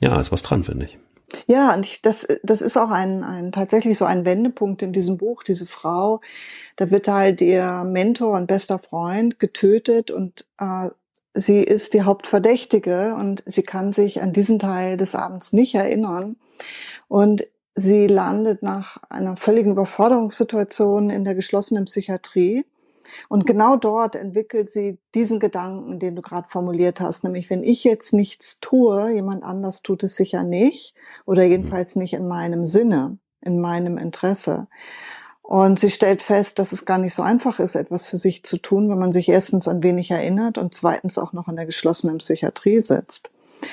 [0.00, 0.98] ja, ist was dran, finde ich.
[1.46, 5.16] Ja, und ich, das, das ist auch ein, ein tatsächlich so ein Wendepunkt in diesem
[5.16, 5.42] Buch.
[5.42, 6.20] Diese Frau,
[6.76, 10.90] da wird halt ihr Mentor und bester Freund getötet und äh,
[11.34, 16.36] sie ist die Hauptverdächtige und sie kann sich an diesen Teil des Abends nicht erinnern.
[17.08, 17.46] Und
[17.76, 22.64] sie landet nach einer völligen Überforderungssituation in der geschlossenen Psychiatrie.
[23.28, 27.84] Und genau dort entwickelt sie diesen Gedanken, den du gerade formuliert hast, nämlich wenn ich
[27.84, 33.18] jetzt nichts tue, jemand anders tut es sicher nicht oder jedenfalls nicht in meinem Sinne,
[33.42, 34.66] in meinem Interesse.
[35.42, 38.56] Und sie stellt fest, dass es gar nicht so einfach ist, etwas für sich zu
[38.56, 42.18] tun, wenn man sich erstens an wenig erinnert und zweitens auch noch in der geschlossenen
[42.18, 43.30] Psychiatrie sitzt.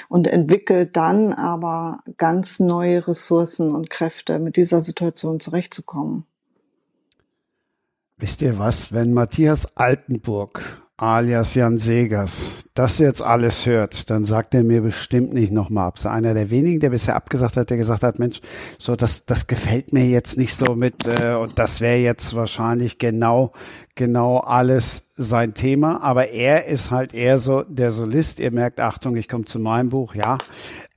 [0.09, 6.25] Und entwickelt dann aber ganz neue Ressourcen und Kräfte, mit dieser Situation zurechtzukommen.
[8.17, 14.53] Wisst ihr was, wenn Matthias Altenburg alias Jan Segers das jetzt alles hört, dann sagt
[14.55, 15.99] er mir bestimmt nicht nochmal ab.
[15.99, 18.41] So einer der wenigen, der bisher abgesagt hat, der gesagt hat, Mensch,
[18.79, 22.97] so das, das gefällt mir jetzt nicht so mit äh, und das wäre jetzt wahrscheinlich
[22.97, 23.51] genau
[23.95, 28.39] genau alles sein Thema, aber er ist halt eher so der Solist.
[28.39, 30.39] Ihr merkt, Achtung, ich komme zu meinem Buch, ja.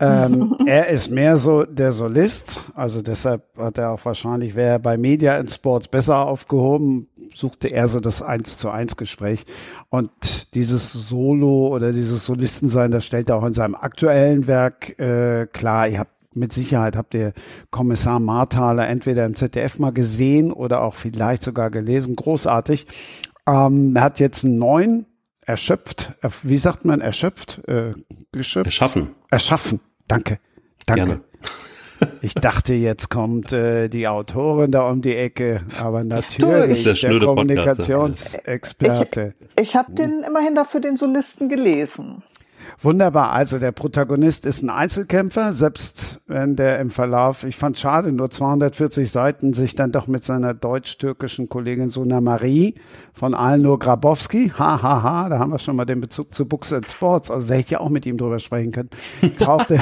[0.00, 4.78] Ähm, er ist mehr so der Solist, also deshalb hat er auch wahrscheinlich, wäre er
[4.78, 9.44] bei Media in Sports besser aufgehoben, suchte er so das Eins zu eins Gespräch.
[9.90, 15.46] Und dieses Solo oder dieses Solistensein, das stellt er auch in seinem aktuellen Werk äh,
[15.46, 15.88] klar.
[15.88, 17.32] Ihr habt mit Sicherheit habt ihr
[17.70, 22.16] Kommissar Marthaler entweder im ZDF mal gesehen oder auch vielleicht sogar gelesen.
[22.16, 22.86] Großartig.
[23.46, 25.06] Ähm, er hat jetzt einen neuen
[25.40, 26.12] erschöpft,
[26.42, 27.66] wie sagt man erschöpft?
[27.68, 27.94] Äh,
[28.32, 28.66] geschöpft?
[28.66, 29.14] Erschaffen.
[29.30, 29.80] Erschaffen.
[30.08, 30.38] Danke.
[30.86, 31.04] Danke.
[31.04, 31.20] Gerne.
[32.20, 37.18] Ich dachte, jetzt kommt äh, die Autorin da um die Ecke, aber natürlich du, der,
[37.18, 39.32] der Kommunikationsexperte.
[39.56, 42.22] Ich, ich habe den immerhin dafür den Solisten gelesen.
[42.80, 43.32] Wunderbar.
[43.32, 48.30] Also der Protagonist ist ein Einzelkämpfer, selbst wenn der im Verlauf, ich fand schade, nur
[48.30, 52.74] 240 Seiten sich dann doch mit seiner deutsch-türkischen Kollegin Suna Marie
[53.14, 56.72] von Alnur Grabowski, ha, ha, ha, da haben wir schon mal den Bezug zu Books
[56.72, 58.90] and Sports, also hätte ich ja auch mit ihm drüber sprechen können,
[59.38, 59.80] tauchte,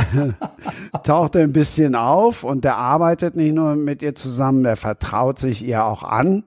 [1.03, 5.65] tauchte ein bisschen auf und der arbeitet nicht nur mit ihr zusammen, der vertraut sich
[5.65, 6.45] ihr auch an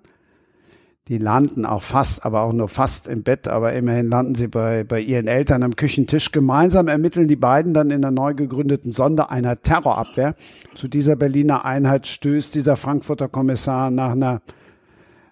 [1.07, 4.83] die landen auch fast, aber auch nur fast im Bett, aber immerhin landen sie bei,
[4.83, 6.31] bei ihren Eltern am Küchentisch.
[6.31, 10.35] Gemeinsam ermitteln die beiden dann in der neu gegründeten Sondereinheit Terrorabwehr.
[10.75, 14.41] Zu dieser Berliner Einheit stößt dieser Frankfurter Kommissar nach einer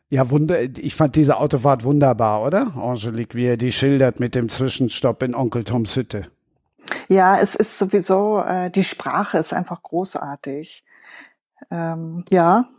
[0.10, 2.74] ja, wunder, ich fand diese Autofahrt wunderbar, oder?
[2.78, 6.28] Angelique, wie er die schildert mit dem Zwischenstopp in Onkel Toms Hütte.
[7.08, 10.86] Ja, es ist sowieso, äh, die Sprache ist einfach großartig.
[11.72, 12.70] Ähm, ja,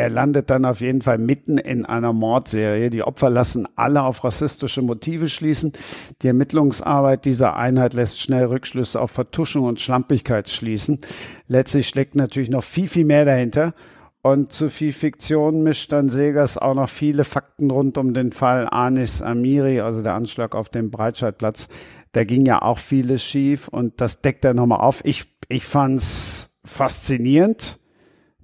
[0.00, 2.88] er landet dann auf jeden Fall mitten in einer Mordserie.
[2.88, 5.74] Die Opfer lassen alle auf rassistische Motive schließen.
[6.22, 11.00] Die Ermittlungsarbeit dieser Einheit lässt schnell Rückschlüsse auf Vertuschung und Schlampigkeit schließen.
[11.48, 13.74] Letztlich steckt natürlich noch viel, viel mehr dahinter.
[14.22, 18.68] Und zu viel Fiktion mischt dann Segers auch noch viele Fakten rund um den Fall
[18.70, 21.68] Anis Amiri, also der Anschlag auf dem Breitscheidplatz.
[22.12, 25.04] Da ging ja auch vieles schief und das deckt er nochmal auf.
[25.04, 27.79] Ich, ich fand's faszinierend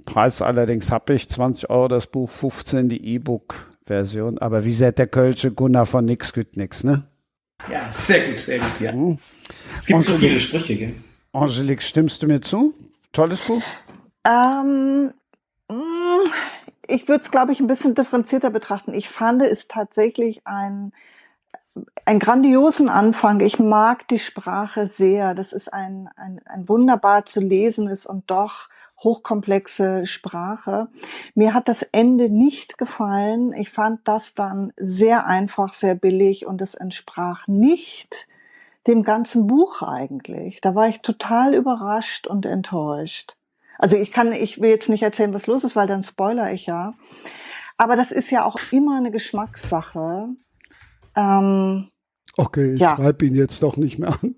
[0.07, 4.39] Preis allerdings habe ich 20 Euro das Buch, 15 die E-Book-Version.
[4.39, 7.05] Aber wie sagt der Kölsche Gunnar von Nix güt nix, ne?
[7.71, 8.93] Ja, sehr gut, sehr gut, ja.
[8.93, 9.19] Mhm.
[9.81, 10.95] Es gibt so viele Sprüche, gell?
[11.33, 12.75] Angelique, stimmst du mir zu?
[13.13, 13.63] Tolles Buch?
[14.25, 15.13] Ähm,
[15.69, 16.31] mm,
[16.87, 18.95] ich würde es, glaube ich, ein bisschen differenzierter betrachten.
[18.95, 20.93] Ich fand es tatsächlich ein,
[22.05, 23.41] einen grandiosen Anfang.
[23.41, 25.35] Ich mag die Sprache sehr.
[25.35, 28.69] Das ist ein, ein, ein wunderbar zu lesenes und doch
[29.07, 30.89] hochkomplexe Sprache.
[31.35, 33.55] Mir hat das Ende nicht gefallen.
[33.55, 38.27] Ich fand das dann sehr einfach, sehr billig und es entsprach nicht
[38.87, 40.61] dem ganzen Buch eigentlich.
[40.61, 43.37] Da war ich total überrascht und enttäuscht.
[43.79, 46.67] Also ich kann, ich will jetzt nicht erzählen, was los ist, weil dann spoiler ich
[46.67, 46.95] ja.
[47.77, 50.29] Aber das ist ja auch immer eine Geschmackssache.
[51.15, 51.89] Ähm,
[52.37, 52.97] okay, ich ja.
[52.97, 54.35] schreibe ihn jetzt doch nicht mehr an.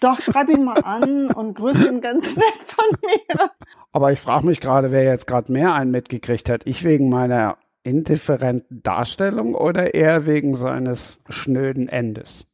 [0.00, 3.50] Doch, schreib ihn mal an und grüß ihn ganz nett von mir.
[3.92, 6.66] Aber ich frage mich gerade, wer jetzt gerade mehr einen mitgekriegt hat.
[6.66, 12.44] Ich wegen meiner indifferenten Darstellung oder er wegen seines schnöden Endes?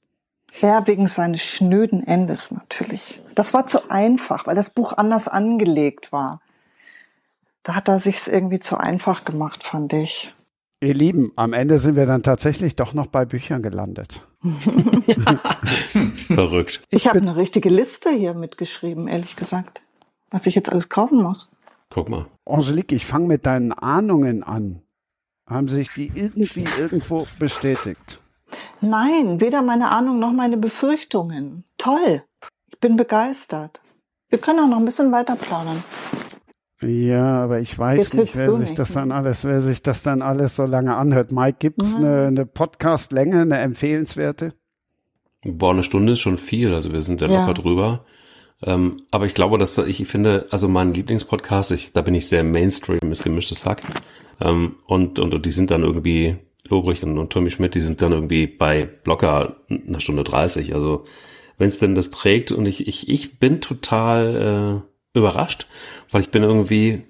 [0.61, 3.21] Er wegen seines schnöden Endes natürlich.
[3.35, 6.41] Das war zu einfach, weil das Buch anders angelegt war.
[7.65, 10.33] Da hat er sich's irgendwie zu einfach gemacht, fand ich.
[10.81, 14.21] Ihr Lieben, am Ende sind wir dann tatsächlich doch noch bei Büchern gelandet.
[16.27, 16.83] Verrückt.
[16.91, 19.83] Ich habe eine richtige Liste hier mitgeschrieben, ehrlich gesagt,
[20.35, 21.53] was ich jetzt alles kaufen muss.
[21.91, 22.27] Guck mal.
[22.45, 24.83] Angelique, ich fange mit deinen Ahnungen an.
[25.49, 28.21] Haben sich die irgendwie irgendwo bestätigt?
[28.81, 31.63] Nein, weder meine Ahnung noch meine Befürchtungen.
[31.79, 32.25] Toll.
[32.73, 33.81] Ich bin begeistert.
[34.29, 35.85] Wir können auch noch ein bisschen weiter plaudern.
[36.83, 40.03] Ja, aber ich weiß Jetzt nicht, wer sich nicht, das dann alles, wer sich das
[40.03, 41.31] dann alles so lange anhört.
[41.31, 42.05] Mike, gibt's Mhm.
[42.05, 44.53] eine, eine Podcast-Länge, eine empfehlenswerte?
[45.45, 47.41] Boah, eine Stunde ist schon viel, also wir sind ja, Ja.
[47.47, 48.05] locker drüber.
[48.65, 52.45] Ähm, aber ich glaube, dass ich finde, also mein Lieblingspodcast, ich, da bin ich sehr
[52.45, 53.83] Mainstream, ist gemischtes Hack.
[54.41, 56.37] Ähm, und, und, und die sind dann irgendwie,
[56.67, 60.75] Lobrecht und, und Tommy Schmidt, die sind dann irgendwie bei locker einer Stunde 30.
[60.75, 61.05] Also
[61.59, 64.83] wenn es denn das trägt und ich, ich, ich bin total
[65.15, 65.67] äh, überrascht,
[66.11, 67.03] weil ich bin irgendwie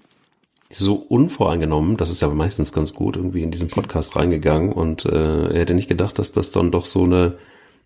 [0.71, 5.55] so unvoreingenommen, das ist ja meistens ganz gut, irgendwie in diesen Podcast reingegangen und äh,
[5.55, 7.39] hätte nicht gedacht, dass das dann doch so eine,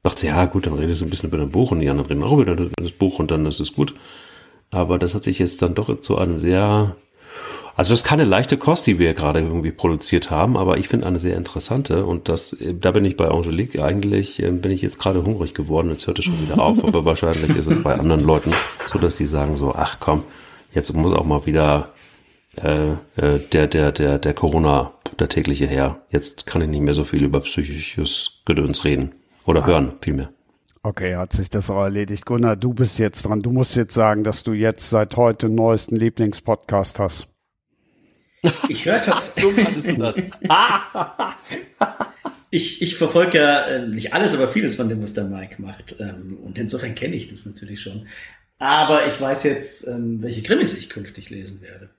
[0.02, 2.22] dachte, ja gut, dann redest du ein bisschen über ein Buch und die anderen reden
[2.22, 3.94] auch über das Buch und dann ist es gut.
[4.70, 6.96] Aber das hat sich jetzt dann doch zu einem sehr,
[7.74, 11.06] also das ist keine leichte Kost, die wir gerade irgendwie produziert haben, aber ich finde
[11.06, 14.98] eine sehr interessante und das, da bin ich bei Angelique eigentlich, äh, bin ich jetzt
[14.98, 18.24] gerade hungrig geworden, jetzt hört es schon wieder auf, aber wahrscheinlich ist es bei anderen
[18.24, 18.52] Leuten
[18.86, 20.22] so, dass die sagen so, ach komm,
[20.74, 21.94] jetzt muss auch mal wieder
[22.62, 26.00] äh, äh, der, der, der, der Corona, der tägliche her.
[26.10, 29.12] Jetzt kann ich nicht mehr so viel über psychisches Gedöns reden.
[29.48, 30.30] Oder hören, vielmehr.
[30.82, 32.26] Okay, hat sich das auch erledigt.
[32.26, 33.40] Gunnar, du bist jetzt dran.
[33.40, 37.28] Du musst jetzt sagen, dass du jetzt seit heute einen neuesten Lieblingspodcast hast.
[38.68, 39.82] Ich höre tatsächlich.
[39.82, 40.22] So das.
[42.50, 45.96] Ich, ich verfolge ja äh, nicht alles, aber vieles von dem, was der Mike macht.
[46.00, 48.06] Ähm, und insofern kenne ich das natürlich schon.
[48.58, 51.90] Aber ich weiß jetzt, ähm, welche Krimis ich künftig lesen werde.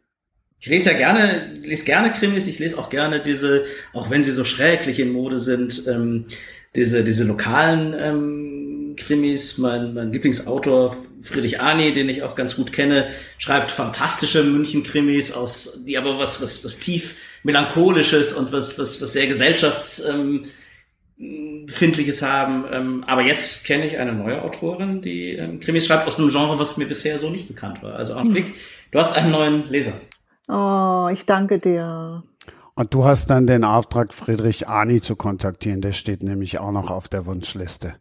[0.59, 4.31] Ich lese ja gerne, lese gerne Krimis, ich lese auch gerne diese, auch wenn sie
[4.31, 6.25] so schräglich in Mode sind, ähm,
[6.79, 9.57] diese, diese lokalen ähm, Krimis.
[9.57, 15.83] Mein, mein Lieblingsautor Friedrich Arni, den ich auch ganz gut kenne, schreibt fantastische München-Krimis aus,
[15.85, 20.45] die aber was, was, was tief melancholisches und was, was, was sehr gesellschafts, ähm,
[21.65, 22.63] Befindliches haben.
[22.71, 26.57] Ähm, aber jetzt kenne ich eine neue Autorin, die ähm, Krimis schreibt aus einem Genre,
[26.57, 27.95] was mir bisher so nicht bekannt war.
[27.95, 28.53] Also Angelique,
[28.91, 29.93] du hast einen neuen Leser.
[30.47, 32.23] Oh, ich danke dir.
[32.79, 35.81] Und du hast dann den Auftrag, Friedrich Arni zu kontaktieren.
[35.81, 37.95] Der steht nämlich auch noch auf der Wunschliste.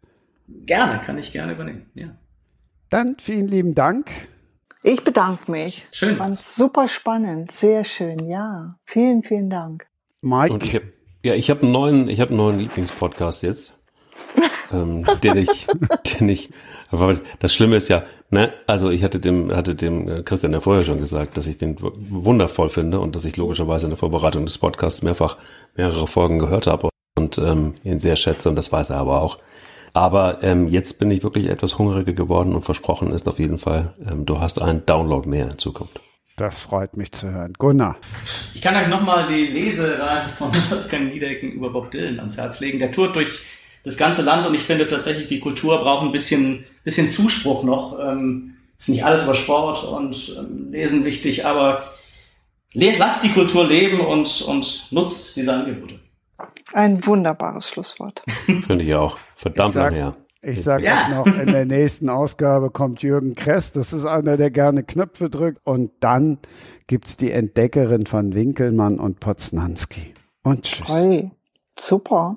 [0.46, 1.86] Gerne, kann ich gerne übernehmen.
[1.94, 2.10] Ja.
[2.88, 4.08] Dann vielen lieben Dank.
[4.84, 5.88] Ich bedanke mich.
[5.90, 6.16] Schön.
[6.16, 8.78] Fand super spannend, sehr schön, ja.
[8.84, 9.84] Vielen, vielen Dank.
[10.22, 10.82] Mike, Und ich hab,
[11.24, 13.72] ja, ich habe einen neuen, ich habe einen neuen Lieblingspodcast jetzt,
[14.72, 15.66] ähm, den ich,
[16.20, 16.52] den ich,
[16.92, 20.60] aber das Schlimme ist ja, ne, also ich hatte dem, hatte dem äh, Christian ja
[20.60, 24.44] vorher schon gesagt, dass ich den wundervoll finde und dass ich logischerweise in der Vorbereitung
[24.44, 25.36] des Podcasts mehrfach
[25.76, 29.38] mehrere Folgen gehört habe und ähm, ihn sehr schätze und das weiß er aber auch.
[29.94, 33.94] Aber ähm, jetzt bin ich wirklich etwas hungriger geworden und versprochen ist auf jeden Fall,
[34.08, 36.00] ähm, du hast einen Download mehr in Zukunft.
[36.36, 37.52] das freut mich zu hören.
[37.58, 37.96] Gunnar,
[38.54, 42.78] Ich kann euch nochmal die Lesereise von Wolfgang Niedecken über Bob Dylan ans Herz legen.
[42.78, 43.42] Der tourt durch
[43.88, 47.98] das ganze Land und ich finde tatsächlich, die Kultur braucht ein bisschen, bisschen Zuspruch noch.
[48.00, 51.92] Ähm, ist nicht alles über Sport und ähm, Lesen wichtig, aber
[52.72, 55.98] lasst die Kultur leben und, und nutzt diese Angebote.
[56.72, 58.22] Ein wunderbares Schlusswort.
[58.46, 59.18] Finde ich auch.
[59.34, 60.16] Verdammt Ich sag- her.
[60.42, 61.08] ich sage Ja.
[61.08, 63.72] noch, in der nächsten Ausgabe kommt Jürgen Kress.
[63.72, 65.58] Das ist einer, der gerne Knöpfe drückt.
[65.64, 66.38] Und dann
[66.86, 70.14] gibt's die Entdeckerin von Winkelmann und Poznanski.
[70.44, 70.86] Und tschüss.
[70.86, 71.30] Toll.
[71.76, 72.36] Super.